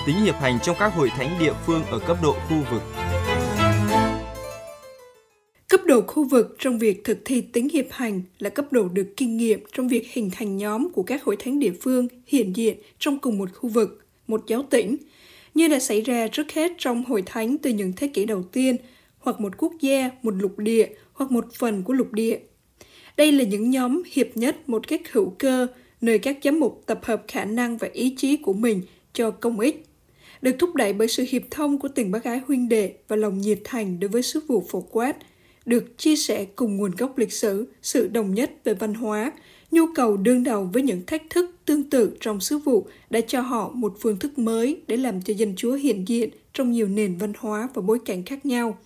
Tính 0.07 0.17
hiệp 0.17 0.35
hành 0.35 0.59
trong 0.63 0.77
các 0.79 0.95
hội 0.95 1.11
thánh 1.17 1.39
địa 1.41 1.53
phương 1.67 1.85
ở 1.85 1.99
cấp 1.99 2.17
độ 2.23 2.33
khu 2.33 2.57
vực 2.71 2.83
Cấp 5.69 5.81
độ 5.87 6.01
khu 6.07 6.25
vực 6.29 6.57
trong 6.59 6.79
việc 6.79 7.05
thực 7.05 7.19
thi 7.25 7.41
tính 7.41 7.69
hiệp 7.69 7.85
hành 7.91 8.23
là 8.39 8.51
cấp 8.51 8.65
độ 8.71 8.89
được 8.89 9.07
kinh 9.17 9.37
nghiệm 9.37 9.65
trong 9.73 9.89
việc 9.89 10.07
hình 10.13 10.31
thành 10.33 10.57
nhóm 10.57 10.89
của 10.93 11.03
các 11.03 11.25
hội 11.25 11.37
thánh 11.37 11.59
địa 11.59 11.73
phương 11.83 12.09
hiện 12.27 12.57
diện 12.57 12.79
trong 12.99 13.19
cùng 13.19 13.39
một 13.39 13.49
khu 13.55 13.69
vực, 13.69 14.07
một 14.27 14.43
giáo 14.47 14.63
tỉnh, 14.71 14.97
như 15.55 15.69
đã 15.69 15.79
xảy 15.79 16.01
ra 16.01 16.29
trước 16.33 16.53
hết 16.53 16.73
trong 16.79 17.05
hội 17.05 17.23
thánh 17.27 17.59
từ 17.59 17.71
những 17.71 17.93
thế 17.97 18.09
kỷ 18.09 18.25
đầu 18.25 18.43
tiên, 18.43 18.77
hoặc 19.19 19.41
một 19.41 19.53
quốc 19.59 19.73
gia, 19.81 20.11
một 20.23 20.35
lục 20.35 20.59
địa, 20.59 20.89
hoặc 21.13 21.31
một 21.33 21.47
phần 21.55 21.83
của 21.83 21.93
lục 21.93 22.13
địa. 22.13 22.39
Đây 23.17 23.33
là 23.33 23.45
những 23.45 23.71
nhóm 23.71 24.03
hiệp 24.13 24.27
nhất 24.35 24.69
một 24.69 24.89
cách 24.89 25.13
hữu 25.13 25.35
cơ, 25.39 25.67
nơi 26.01 26.19
các 26.19 26.39
giám 26.45 26.61
mục 26.61 26.83
tập 26.87 27.01
hợp 27.03 27.25
khả 27.29 27.45
năng 27.45 27.77
và 27.77 27.89
ý 27.93 28.15
chí 28.17 28.37
của 28.37 28.53
mình 28.53 28.83
cho 29.13 29.31
công 29.31 29.61
ích. 29.61 29.87
Được 30.43 30.57
thúc 30.59 30.75
đẩy 30.75 30.93
bởi 30.93 31.09
sự 31.09 31.25
hiệp 31.29 31.43
thông 31.51 31.79
của 31.79 31.89
tình 31.89 32.11
bác 32.11 32.25
ái 32.25 32.41
huynh 32.47 32.69
đệ 32.69 32.95
và 33.09 33.17
lòng 33.17 33.39
nhiệt 33.39 33.59
thành 33.65 34.01
đối 34.01 34.09
với 34.09 34.23
sứ 34.23 34.41
vụ 34.49 34.65
phổ 34.69 34.81
quát, 34.81 35.17
được 35.67 35.99
chia 35.99 36.17
sẻ 36.17 36.45
cùng 36.45 36.77
nguồn 36.77 36.91
gốc 36.91 37.19
lịch 37.19 37.33
sử, 37.33 37.67
sự 37.83 38.09
đồng 38.09 38.35
nhất 38.35 38.51
về 38.65 38.75
văn 38.75 38.95
hóa, 38.95 39.33
nhu 39.71 39.87
cầu 39.95 40.17
đương 40.17 40.45
đầu 40.45 40.71
với 40.73 40.83
những 40.83 41.03
thách 41.07 41.23
thức 41.31 41.51
tương 41.65 41.91
tự 41.91 42.17
trong 42.21 42.41
sứ 42.41 42.59
vụ 42.59 42.87
đã 43.11 43.21
cho 43.21 43.41
họ 43.41 43.71
một 43.75 43.97
phương 44.01 44.19
thức 44.19 44.39
mới 44.39 44.81
để 44.87 44.97
làm 44.97 45.23
cho 45.23 45.35
dân 45.35 45.55
Chúa 45.57 45.73
hiện 45.73 46.09
diện 46.09 46.31
trong 46.55 46.73
nhiều 46.73 46.89
nền 46.89 47.17
văn 47.17 47.33
hóa 47.39 47.69
và 47.75 47.83
bối 47.83 47.99
cảnh 48.05 48.23
khác 48.23 48.47
nhau. 48.47 48.79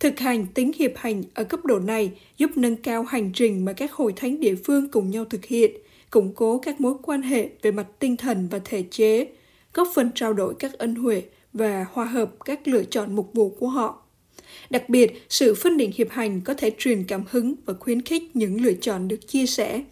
Thực 0.00 0.18
hành 0.18 0.46
tính 0.54 0.72
hiệp 0.78 0.92
hành 0.96 1.22
ở 1.34 1.44
cấp 1.44 1.64
độ 1.64 1.78
này 1.78 2.10
giúp 2.38 2.50
nâng 2.56 2.76
cao 2.76 3.02
hành 3.02 3.32
trình 3.34 3.64
mà 3.64 3.72
các 3.72 3.92
hội 3.92 4.12
thánh 4.16 4.40
địa 4.40 4.54
phương 4.64 4.88
cùng 4.88 5.10
nhau 5.10 5.24
thực 5.24 5.44
hiện, 5.44 5.70
củng 6.10 6.32
cố 6.34 6.58
các 6.58 6.80
mối 6.80 6.94
quan 7.02 7.22
hệ 7.22 7.48
về 7.62 7.70
mặt 7.70 7.86
tinh 7.98 8.16
thần 8.16 8.48
và 8.50 8.58
thể 8.64 8.84
chế, 8.90 9.26
góp 9.74 9.88
phần 9.94 10.10
trao 10.14 10.32
đổi 10.32 10.54
các 10.58 10.72
ân 10.72 10.94
huệ 10.94 11.22
và 11.52 11.86
hòa 11.92 12.04
hợp 12.04 12.30
các 12.44 12.68
lựa 12.68 12.84
chọn 12.84 13.16
mục 13.16 13.30
vụ 13.34 13.48
của 13.48 13.68
họ. 13.68 14.02
Đặc 14.70 14.88
biệt, 14.88 15.22
sự 15.28 15.54
phân 15.54 15.76
định 15.76 15.90
hiệp 15.94 16.10
hành 16.10 16.40
có 16.40 16.54
thể 16.54 16.70
truyền 16.78 17.04
cảm 17.04 17.24
hứng 17.30 17.54
và 17.64 17.74
khuyến 17.74 18.02
khích 18.02 18.36
những 18.36 18.60
lựa 18.60 18.74
chọn 18.74 19.08
được 19.08 19.28
chia 19.28 19.46
sẻ, 19.46 19.82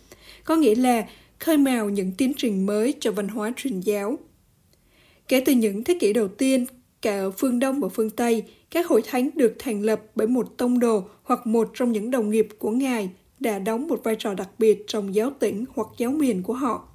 có 0.44 0.56
nghĩa 0.56 0.74
là 0.74 1.06
khơi 1.38 1.56
mào 1.58 1.90
những 1.90 2.12
tiến 2.18 2.32
trình 2.36 2.66
mới 2.66 2.94
cho 3.00 3.12
văn 3.12 3.28
hóa 3.28 3.52
truyền 3.56 3.80
giáo. 3.80 4.18
Kể 5.28 5.42
từ 5.46 5.52
những 5.52 5.84
thế 5.84 5.96
kỷ 6.00 6.12
đầu 6.12 6.28
tiên, 6.28 6.66
cả 7.04 7.18
ở 7.18 7.30
phương 7.30 7.58
Đông 7.58 7.80
và 7.80 7.88
phương 7.88 8.10
Tây, 8.10 8.42
các 8.70 8.86
hội 8.86 9.02
thánh 9.06 9.30
được 9.34 9.56
thành 9.58 9.82
lập 9.82 10.02
bởi 10.14 10.26
một 10.26 10.56
tông 10.56 10.78
đồ 10.78 11.02
hoặc 11.22 11.46
một 11.46 11.70
trong 11.74 11.92
những 11.92 12.10
đồng 12.10 12.30
nghiệp 12.30 12.48
của 12.58 12.70
Ngài 12.70 13.10
đã 13.40 13.58
đóng 13.58 13.88
một 13.88 14.00
vai 14.04 14.16
trò 14.18 14.34
đặc 14.34 14.48
biệt 14.58 14.84
trong 14.86 15.14
giáo 15.14 15.30
tỉnh 15.38 15.64
hoặc 15.74 15.88
giáo 15.96 16.10
miền 16.10 16.42
của 16.42 16.52
họ. 16.52 16.88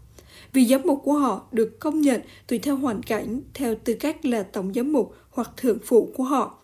Vì 0.53 0.65
giám 0.65 0.81
mục 0.85 1.01
của 1.03 1.13
họ 1.13 1.47
được 1.51 1.79
công 1.79 2.01
nhận 2.01 2.21
tùy 2.47 2.59
theo 2.59 2.75
hoàn 2.75 3.03
cảnh, 3.03 3.41
theo 3.53 3.75
tư 3.75 3.93
cách 3.93 4.25
là 4.25 4.43
tổng 4.43 4.73
giám 4.73 4.91
mục 4.91 5.15
hoặc 5.29 5.51
thượng 5.57 5.79
phụ 5.85 6.09
của 6.15 6.23
họ. 6.23 6.57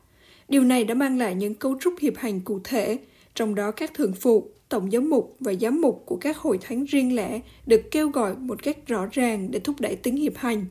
Điều 0.50 0.64
này 0.64 0.84
đã 0.84 0.94
mang 0.94 1.18
lại 1.18 1.36
những 1.36 1.56
cấu 1.56 1.78
trúc 1.82 1.94
hiệp 2.00 2.18
hành 2.18 2.42
cụ 2.42 2.60
thể, 2.64 2.98
trong 3.36 3.56
đó 3.56 3.72
các 3.72 3.94
thượng 3.94 4.14
phụ, 4.14 4.50
tổng 4.70 4.92
giám 4.92 5.10
mục 5.10 5.36
và 5.40 5.54
giám 5.54 5.82
mục 5.82 6.04
của 6.06 6.16
các 6.16 6.38
hội 6.38 6.58
thánh 6.62 6.86
riêng 6.86 7.16
lẻ 7.16 7.40
được 7.66 7.82
kêu 7.92 8.10
gọi 8.10 8.36
một 8.36 8.64
cách 8.64 8.88
rõ 8.88 9.08
ràng 9.12 9.52
để 9.52 9.60
thúc 9.60 9.76
đẩy 9.80 9.96
tính 9.96 10.16
hiệp 10.16 10.38
hành. 10.38 10.66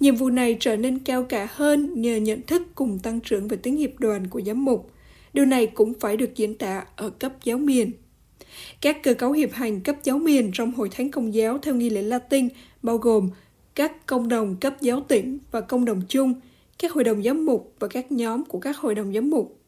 Nhiệm 0.00 0.16
vụ 0.16 0.30
này 0.30 0.56
trở 0.60 0.76
nên 0.76 0.98
cao 0.98 1.24
cả 1.24 1.48
hơn 1.50 2.02
nhờ 2.02 2.16
nhận 2.16 2.42
thức 2.42 2.62
cùng 2.74 2.98
tăng 2.98 3.20
trưởng 3.20 3.48
về 3.48 3.56
tính 3.56 3.76
hiệp 3.76 3.90
đoàn 3.98 4.26
của 4.26 4.40
giám 4.46 4.64
mục. 4.64 4.90
Điều 5.32 5.46
này 5.46 5.66
cũng 5.66 5.92
phải 6.00 6.16
được 6.16 6.36
diễn 6.36 6.54
tả 6.54 6.84
ở 6.96 7.10
cấp 7.10 7.32
giáo 7.44 7.58
miền. 7.58 7.90
Các 8.80 9.02
cơ 9.02 9.14
cấu 9.14 9.32
hiệp 9.32 9.52
hành 9.52 9.80
cấp 9.80 9.96
giáo 10.04 10.18
miền 10.18 10.50
trong 10.52 10.72
hội 10.72 10.88
thánh 10.88 11.10
công 11.10 11.34
giáo 11.34 11.58
theo 11.58 11.74
nghi 11.74 11.90
lễ 11.90 12.02
Latin 12.02 12.48
bao 12.82 12.98
gồm 12.98 13.30
các 13.74 14.06
công 14.06 14.28
đồng 14.28 14.56
cấp 14.60 14.76
giáo 14.80 15.00
tỉnh 15.08 15.38
và 15.50 15.60
công 15.60 15.84
đồng 15.84 16.02
chung, 16.08 16.34
các 16.78 16.92
hội 16.92 17.04
đồng 17.04 17.22
giám 17.22 17.46
mục 17.46 17.74
và 17.78 17.88
các 17.88 18.12
nhóm 18.12 18.44
của 18.44 18.58
các 18.58 18.78
hội 18.78 18.94
đồng 18.94 19.14
giám 19.14 19.30
mục. 19.30 19.58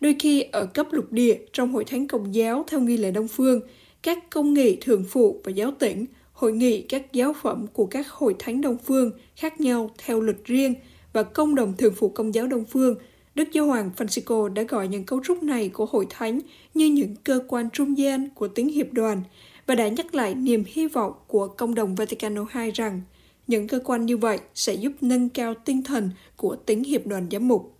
Đôi 0.00 0.16
khi 0.18 0.42
ở 0.42 0.66
cấp 0.66 0.86
lục 0.90 1.12
địa 1.12 1.38
trong 1.52 1.72
hội 1.72 1.84
thánh 1.84 2.06
công 2.06 2.34
giáo 2.34 2.64
theo 2.68 2.80
nghi 2.80 2.96
lễ 2.96 3.10
Đông 3.10 3.28
Phương, 3.28 3.60
các 4.02 4.30
công 4.30 4.54
nghị 4.54 4.76
thường 4.80 5.04
phụ 5.08 5.40
và 5.44 5.52
giáo 5.52 5.72
tỉnh, 5.78 6.04
hội 6.38 6.52
nghị 6.52 6.82
các 6.82 7.12
giáo 7.12 7.32
phẩm 7.32 7.66
của 7.72 7.86
các 7.86 8.08
hội 8.08 8.34
thánh 8.38 8.60
Đông 8.60 8.76
Phương 8.78 9.10
khác 9.36 9.60
nhau 9.60 9.90
theo 9.98 10.20
lịch 10.20 10.44
riêng 10.44 10.74
và 11.12 11.22
công 11.22 11.54
đồng 11.54 11.76
thường 11.76 11.94
phụ 11.96 12.08
công 12.08 12.34
giáo 12.34 12.46
Đông 12.46 12.64
Phương, 12.64 12.94
Đức 13.34 13.52
Giáo 13.52 13.66
hoàng 13.66 13.90
Francisco 13.96 14.48
đã 14.48 14.62
gọi 14.62 14.88
những 14.88 15.04
cấu 15.04 15.20
trúc 15.24 15.42
này 15.42 15.68
của 15.68 15.86
hội 15.86 16.06
thánh 16.10 16.40
như 16.74 16.86
những 16.86 17.14
cơ 17.24 17.40
quan 17.48 17.70
trung 17.70 17.98
gian 17.98 18.28
của 18.34 18.48
tính 18.48 18.68
hiệp 18.68 18.92
đoàn 18.92 19.22
và 19.66 19.74
đã 19.74 19.88
nhắc 19.88 20.14
lại 20.14 20.34
niềm 20.34 20.64
hy 20.66 20.86
vọng 20.86 21.12
của 21.26 21.48
công 21.48 21.74
đồng 21.74 21.94
Vaticano 21.94 22.46
II 22.54 22.70
rằng 22.70 23.00
những 23.46 23.68
cơ 23.68 23.80
quan 23.84 24.06
như 24.06 24.16
vậy 24.16 24.38
sẽ 24.54 24.74
giúp 24.74 24.92
nâng 25.00 25.28
cao 25.28 25.54
tinh 25.64 25.82
thần 25.82 26.10
của 26.36 26.56
tính 26.56 26.84
hiệp 26.84 27.06
đoàn 27.06 27.26
giám 27.30 27.48
mục. 27.48 27.77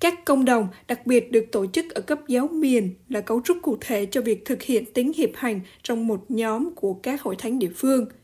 Các 0.00 0.24
công 0.24 0.44
đồng 0.44 0.68
đặc 0.88 1.06
biệt 1.06 1.32
được 1.32 1.46
tổ 1.52 1.66
chức 1.66 1.94
ở 1.94 2.00
cấp 2.00 2.18
giáo 2.28 2.48
miền 2.48 2.94
là 3.08 3.20
cấu 3.20 3.40
trúc 3.44 3.58
cụ 3.62 3.76
thể 3.80 4.06
cho 4.06 4.20
việc 4.20 4.44
thực 4.44 4.62
hiện 4.62 4.84
tính 4.92 5.12
hiệp 5.16 5.30
hành 5.34 5.60
trong 5.82 6.06
một 6.06 6.24
nhóm 6.28 6.74
của 6.74 6.94
các 6.94 7.22
hội 7.22 7.36
thánh 7.38 7.58
địa 7.58 7.70
phương– 7.76 8.06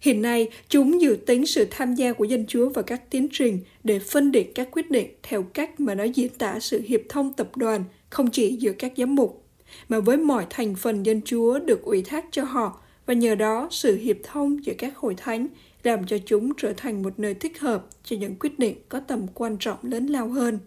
Hiện 0.00 0.22
nay, 0.22 0.48
chúng 0.68 1.00
dự 1.00 1.16
tính 1.26 1.46
sự 1.46 1.66
tham 1.70 1.94
gia 1.94 2.12
của 2.12 2.24
dân 2.24 2.44
chúa 2.46 2.68
vào 2.68 2.82
các 2.82 3.10
tiến 3.10 3.28
trình 3.32 3.60
để 3.84 3.98
phân 3.98 4.32
định 4.32 4.52
các 4.54 4.68
quyết 4.72 4.90
định 4.90 5.08
theo 5.22 5.42
cách 5.42 5.80
mà 5.80 5.94
nó 5.94 6.04
diễn 6.04 6.28
tả 6.28 6.60
sự 6.60 6.82
hiệp 6.86 7.00
thông 7.08 7.32
tập 7.32 7.56
đoàn, 7.56 7.84
không 8.10 8.30
chỉ 8.30 8.56
giữa 8.56 8.72
các 8.72 8.92
giám 8.96 9.14
mục, 9.14 9.44
mà 9.88 10.00
với 10.00 10.16
mọi 10.16 10.46
thành 10.50 10.74
phần 10.74 11.06
dân 11.06 11.20
chúa 11.24 11.58
được 11.58 11.82
ủy 11.82 12.02
thác 12.02 12.24
cho 12.30 12.44
họ 12.44 12.80
và 13.06 13.14
nhờ 13.14 13.34
đó 13.34 13.68
sự 13.70 13.96
hiệp 13.96 14.16
thông 14.22 14.64
giữa 14.64 14.74
các 14.78 14.96
hội 14.96 15.14
thánh 15.16 15.46
làm 15.82 16.06
cho 16.06 16.18
chúng 16.26 16.52
trở 16.56 16.72
thành 16.76 17.02
một 17.02 17.18
nơi 17.18 17.34
thích 17.34 17.58
hợp 17.58 17.86
cho 18.04 18.16
những 18.16 18.34
quyết 18.40 18.58
định 18.58 18.76
có 18.88 19.00
tầm 19.00 19.26
quan 19.34 19.56
trọng 19.60 19.78
lớn 19.82 20.06
lao 20.06 20.28
hơn. 20.28 20.58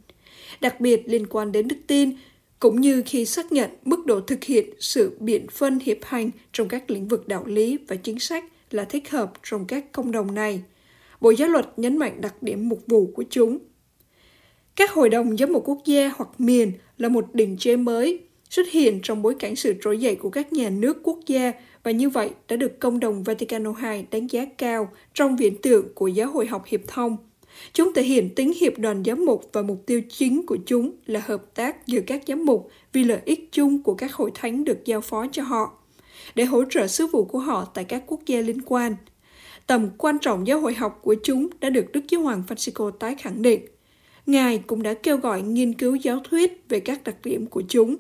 Đặc 0.62 0.82
biệt 0.82 1.02
liên 1.06 1.28
quan 1.28 1.52
đến 1.52 1.68
đức 1.68 1.78
tin, 1.88 2.12
cũng 2.60 2.82
như 2.82 3.04
khi 3.06 3.26
xác 3.26 3.52
nhận 3.52 3.70
mức 3.86 4.06
độ 4.06 4.22
thực 4.22 4.44
hiện 4.44 4.70
sự 4.80 5.18
biện 5.20 5.48
phân 5.52 5.80
hiệp 5.80 5.98
hành 6.04 6.32
trong 6.54 6.68
các 6.68 6.90
lĩnh 6.90 7.08
vực 7.08 7.28
đạo 7.28 7.46
lý 7.46 7.78
và 7.88 7.96
chính 7.96 8.20
sách– 8.20 8.46
là 8.72 8.86
thích 8.86 9.10
hợp 9.10 9.32
trong 9.44 9.66
các 9.66 9.92
công 9.92 10.12
đồng 10.12 10.36
này. 10.36 10.62
Bộ 11.22 11.30
Giáo 11.30 11.50
luật 11.50 11.66
nhấn 11.78 11.98
mạnh 11.98 12.22
đặc 12.22 12.44
điểm 12.44 12.70
mục 12.70 12.84
vụ 12.88 13.12
của 13.16 13.24
chúng. 13.30 13.58
Các 14.76 14.92
hội 14.92 15.10
đồng 15.10 15.38
giám 15.38 15.54
mục 15.54 15.64
quốc 15.66 15.80
gia 15.86 16.12
hoặc 16.16 16.30
miền 16.38 16.72
là 16.98 17.10
một 17.10 17.26
đỉnh 17.34 17.58
chế 17.58 17.76
mới 17.76 18.20
xuất 18.50 18.68
hiện 18.72 19.00
trong 19.04 19.22
bối 19.22 19.36
cảnh 19.40 19.56
sự 19.56 19.74
trỗi 19.82 19.98
dậy 19.98 20.16
của 20.16 20.30
các 20.30 20.54
nhà 20.54 20.70
nước 20.70 20.98
quốc 21.04 21.20
gia 21.28 21.52
và 21.84 21.92
như 21.92 22.10
vậy 22.10 22.30
đã 22.48 22.56
được 22.56 22.80
công 22.80 23.00
đồng 23.00 23.24
Vaticano 23.24 23.74
II 23.84 24.06
đánh 24.12 24.28
giá 24.28 24.46
cao 24.58 24.92
trong 25.14 25.38
viễn 25.38 25.62
tượng 25.62 25.94
của 25.94 26.08
giáo 26.08 26.32
hội 26.32 26.46
học 26.46 26.66
hiệp 26.66 26.82
thông. 26.88 27.18
Chúng 27.74 27.94
thể 27.94 28.04
hiện 28.04 28.36
tính 28.36 28.54
hiệp 28.60 28.78
đoàn 28.78 29.04
giám 29.06 29.26
mục 29.26 29.50
và 29.54 29.62
mục 29.62 29.84
tiêu 29.86 30.02
chính 30.10 30.46
của 30.46 30.58
chúng 30.66 30.92
là 31.06 31.22
hợp 31.26 31.56
tác 31.56 31.88
giữa 31.88 32.02
các 32.08 32.24
giám 32.28 32.46
mục 32.46 32.70
vì 32.94 33.04
lợi 33.04 33.20
ích 33.26 33.50
chung 33.52 33.84
của 33.84 33.94
các 33.94 34.14
hội 34.14 34.32
thánh 34.34 34.64
được 34.64 34.86
giao 34.86 35.02
phó 35.02 35.26
cho 35.32 35.44
họ 35.44 35.74
để 36.36 36.46
hỗ 36.46 36.64
trợ 36.70 36.88
sứ 36.88 37.08
vụ 37.08 37.26
của 37.26 37.40
họ 37.40 37.66
tại 37.74 37.84
các 37.84 38.04
quốc 38.08 38.20
gia 38.26 38.42
liên 38.42 38.62
quan. 38.66 38.96
Tầm 39.68 39.90
quan 39.98 40.20
trọng 40.20 40.48
giáo 40.48 40.60
hội 40.60 40.74
học 40.74 41.00
của 41.04 41.16
chúng 41.24 41.48
đã 41.60 41.70
được 41.70 41.92
Đức 41.92 42.02
Giáo 42.10 42.22
hoàng 42.22 42.44
Francisco 42.48 42.92
tái 42.92 43.16
khẳng 43.16 43.42
định. 43.42 43.66
Ngài 44.26 44.58
cũng 44.58 44.84
đã 44.84 44.94
kêu 44.94 45.18
gọi 45.18 45.42
nghiên 45.42 45.74
cứu 45.74 45.96
giáo 45.96 46.20
thuyết 46.30 46.64
về 46.70 46.80
các 46.80 47.04
đặc 47.04 47.16
điểm 47.24 47.46
của 47.46 47.64
chúng. 47.70 47.96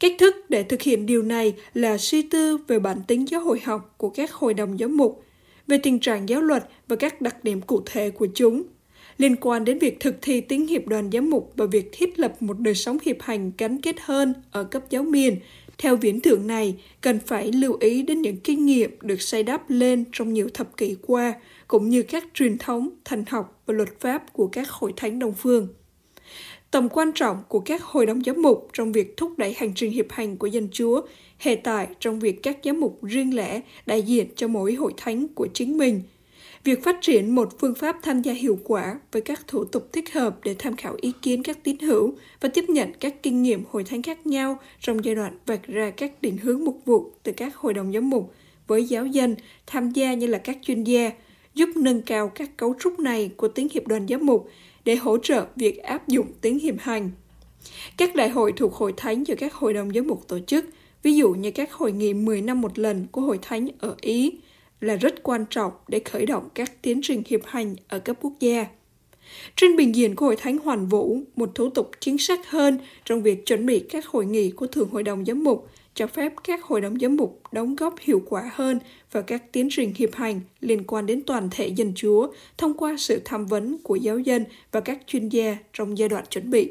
Cách 0.00 0.12
thức 0.18 0.36
để 0.48 0.62
thực 0.62 0.82
hiện 0.82 1.06
điều 1.06 1.22
này 1.22 1.54
là 1.74 1.98
suy 1.98 2.22
tư 2.22 2.56
về 2.56 2.78
bản 2.78 2.98
tính 3.06 3.28
giáo 3.28 3.40
hội 3.40 3.60
học 3.64 3.94
của 3.96 4.10
các 4.10 4.32
hội 4.32 4.54
đồng 4.54 4.78
giám 4.78 4.96
mục, 4.96 5.24
về 5.72 5.78
tình 5.78 5.98
trạng 5.98 6.28
giáo 6.28 6.40
luật 6.40 6.64
và 6.88 6.96
các 6.96 7.20
đặc 7.20 7.44
điểm 7.44 7.60
cụ 7.60 7.82
thể 7.86 8.10
của 8.10 8.26
chúng, 8.34 8.62
liên 9.18 9.36
quan 9.36 9.64
đến 9.64 9.78
việc 9.78 10.00
thực 10.00 10.14
thi 10.22 10.40
tiếng 10.40 10.66
hiệp 10.66 10.86
đoàn 10.86 11.10
giám 11.12 11.30
mục 11.30 11.52
và 11.56 11.66
việc 11.66 11.88
thiết 11.92 12.18
lập 12.18 12.42
một 12.42 12.58
đời 12.58 12.74
sống 12.74 12.98
hiệp 13.02 13.16
hành 13.20 13.52
gắn 13.58 13.80
kết 13.80 13.96
hơn 14.00 14.34
ở 14.50 14.64
cấp 14.64 14.82
giáo 14.90 15.02
miền 15.02 15.36
theo 15.78 15.96
viễn 15.96 16.20
tưởng 16.20 16.46
này, 16.46 16.76
cần 17.00 17.18
phải 17.26 17.52
lưu 17.52 17.76
ý 17.80 18.02
đến 18.02 18.22
những 18.22 18.36
kinh 18.36 18.66
nghiệm 18.66 18.90
được 19.02 19.22
xây 19.22 19.42
đắp 19.42 19.70
lên 19.70 20.04
trong 20.12 20.32
nhiều 20.32 20.48
thập 20.54 20.76
kỷ 20.76 20.96
qua, 21.06 21.34
cũng 21.68 21.88
như 21.88 22.02
các 22.02 22.24
truyền 22.34 22.58
thống, 22.58 22.88
thành 23.04 23.24
học 23.28 23.62
và 23.66 23.74
luật 23.74 24.00
pháp 24.00 24.32
của 24.32 24.46
các 24.46 24.70
hội 24.70 24.92
thánh 24.96 25.18
đồng 25.18 25.34
phương. 25.34 25.68
Tầm 26.70 26.88
quan 26.88 27.12
trọng 27.14 27.42
của 27.48 27.60
các 27.60 27.82
hội 27.82 28.06
đồng 28.06 28.22
giám 28.24 28.42
mục 28.42 28.68
trong 28.72 28.92
việc 28.92 29.16
thúc 29.16 29.32
đẩy 29.38 29.52
hành 29.52 29.72
trình 29.74 29.90
hiệp 29.90 30.06
hành 30.10 30.36
của 30.36 30.46
dân 30.46 30.68
Chúa 30.72 31.00
hệ 31.42 31.56
tại 31.56 31.88
trong 32.00 32.20
việc 32.20 32.42
các 32.42 32.58
giám 32.64 32.80
mục 32.80 33.04
riêng 33.04 33.34
lẻ 33.34 33.60
đại 33.86 34.02
diện 34.02 34.28
cho 34.36 34.48
mỗi 34.48 34.74
hội 34.74 34.92
thánh 34.96 35.28
của 35.28 35.46
chính 35.54 35.78
mình– 35.78 36.02
Việc 36.64 36.84
phát 36.84 36.96
triển 37.00 37.34
một 37.34 37.58
phương 37.58 37.74
pháp 37.74 37.96
tham 38.02 38.22
gia 38.22 38.32
hiệu 38.32 38.58
quả 38.64 39.00
với 39.12 39.22
các 39.22 39.40
thủ 39.46 39.64
tục 39.64 39.92
thích 39.92 40.12
hợp 40.12 40.36
để 40.44 40.56
tham 40.58 40.76
khảo 40.76 40.96
ý 41.00 41.12
kiến 41.22 41.42
các 41.42 41.64
tín 41.64 41.78
hữu 41.78 42.14
và 42.40 42.48
tiếp 42.48 42.64
nhận 42.68 42.92
các 43.00 43.22
kinh 43.22 43.42
nghiệm 43.42 43.64
hội 43.70 43.84
thánh 43.84 44.02
khác 44.02 44.26
nhau 44.26 44.58
trong 44.80 45.04
giai 45.04 45.14
đoạn 45.14 45.38
vạch 45.46 45.66
ra 45.66 45.90
các 45.90 46.22
định 46.22 46.38
hướng 46.38 46.64
mục 46.64 46.80
vụ 46.84 47.12
từ 47.22 47.32
các 47.32 47.56
hội 47.56 47.74
đồng 47.74 47.92
giám 47.92 48.10
mục 48.10 48.34
với 48.66 48.84
giáo 48.84 49.06
dân 49.06 49.36
tham 49.66 49.90
gia 49.90 50.14
như 50.14 50.26
là 50.26 50.38
các 50.38 50.58
chuyên 50.62 50.84
gia, 50.84 51.10
giúp 51.54 51.68
nâng 51.76 52.02
cao 52.02 52.28
các 52.28 52.56
cấu 52.56 52.74
trúc 52.80 53.00
này 53.00 53.30
của 53.36 53.48
tiếng 53.48 53.68
hiệp 53.72 53.86
đoàn 53.86 54.06
giám 54.08 54.26
mục 54.26 54.50
để 54.84 54.96
hỗ 54.96 55.18
trợ 55.18 55.46
việc 55.56 55.82
áp 55.82 56.08
dụng 56.08 56.26
tiếng 56.40 56.58
hiệp 56.58 56.74
hành. 56.78 57.10
Các 57.96 58.14
đại 58.14 58.28
hội 58.28 58.52
thuộc 58.52 58.74
hội 58.74 58.94
thánh 58.96 59.26
do 59.26 59.34
các 59.38 59.54
hội 59.54 59.74
đồng 59.74 59.92
giám 59.94 60.06
mục 60.06 60.28
tổ 60.28 60.38
chức, 60.38 60.64
ví 61.02 61.16
dụ 61.16 61.30
như 61.30 61.50
các 61.50 61.72
hội 61.72 61.92
nghị 61.92 62.14
10 62.14 62.42
năm 62.42 62.60
một 62.60 62.78
lần 62.78 63.06
của 63.12 63.20
hội 63.20 63.38
thánh 63.42 63.68
ở 63.78 63.96
Ý, 64.00 64.32
là 64.80 64.96
rất 64.96 65.22
quan 65.22 65.44
trọng 65.50 65.72
để 65.88 66.00
khởi 66.04 66.26
động 66.26 66.48
các 66.54 66.82
tiến 66.82 67.00
trình 67.02 67.22
hiệp 67.26 67.40
hành 67.46 67.76
ở 67.88 67.98
cấp 67.98 68.16
quốc 68.20 68.32
gia. 68.40 68.66
Trên 69.56 69.76
bình 69.76 69.94
diện 69.94 70.16
của 70.16 70.26
Hội 70.26 70.36
Thánh 70.36 70.58
Hoàn 70.58 70.86
Vũ, 70.86 71.20
một 71.36 71.50
thủ 71.54 71.70
tục 71.70 71.90
chính 72.00 72.18
xác 72.18 72.50
hơn 72.50 72.78
trong 73.04 73.22
việc 73.22 73.46
chuẩn 73.46 73.66
bị 73.66 73.84
các 73.90 74.06
hội 74.06 74.26
nghị 74.26 74.50
của 74.50 74.66
Thường 74.66 74.88
Hội 74.90 75.02
đồng 75.02 75.24
Giám 75.24 75.44
mục 75.44 75.68
cho 75.94 76.06
phép 76.06 76.32
các 76.44 76.64
hội 76.64 76.80
đồng 76.80 76.98
giám 76.98 77.16
mục 77.16 77.42
đóng 77.52 77.76
góp 77.76 77.94
hiệu 78.00 78.22
quả 78.28 78.50
hơn 78.54 78.78
vào 79.12 79.22
các 79.22 79.52
tiến 79.52 79.68
trình 79.70 79.92
hiệp 79.96 80.14
hành 80.14 80.40
liên 80.60 80.84
quan 80.84 81.06
đến 81.06 81.22
toàn 81.26 81.48
thể 81.50 81.66
dân 81.66 81.92
chúa 81.96 82.28
thông 82.58 82.74
qua 82.74 82.94
sự 82.98 83.22
tham 83.24 83.46
vấn 83.46 83.78
của 83.82 83.96
giáo 83.96 84.18
dân 84.18 84.44
và 84.72 84.80
các 84.80 84.98
chuyên 85.06 85.28
gia 85.28 85.56
trong 85.72 85.98
giai 85.98 86.08
đoạn 86.08 86.24
chuẩn 86.30 86.50
bị. 86.50 86.70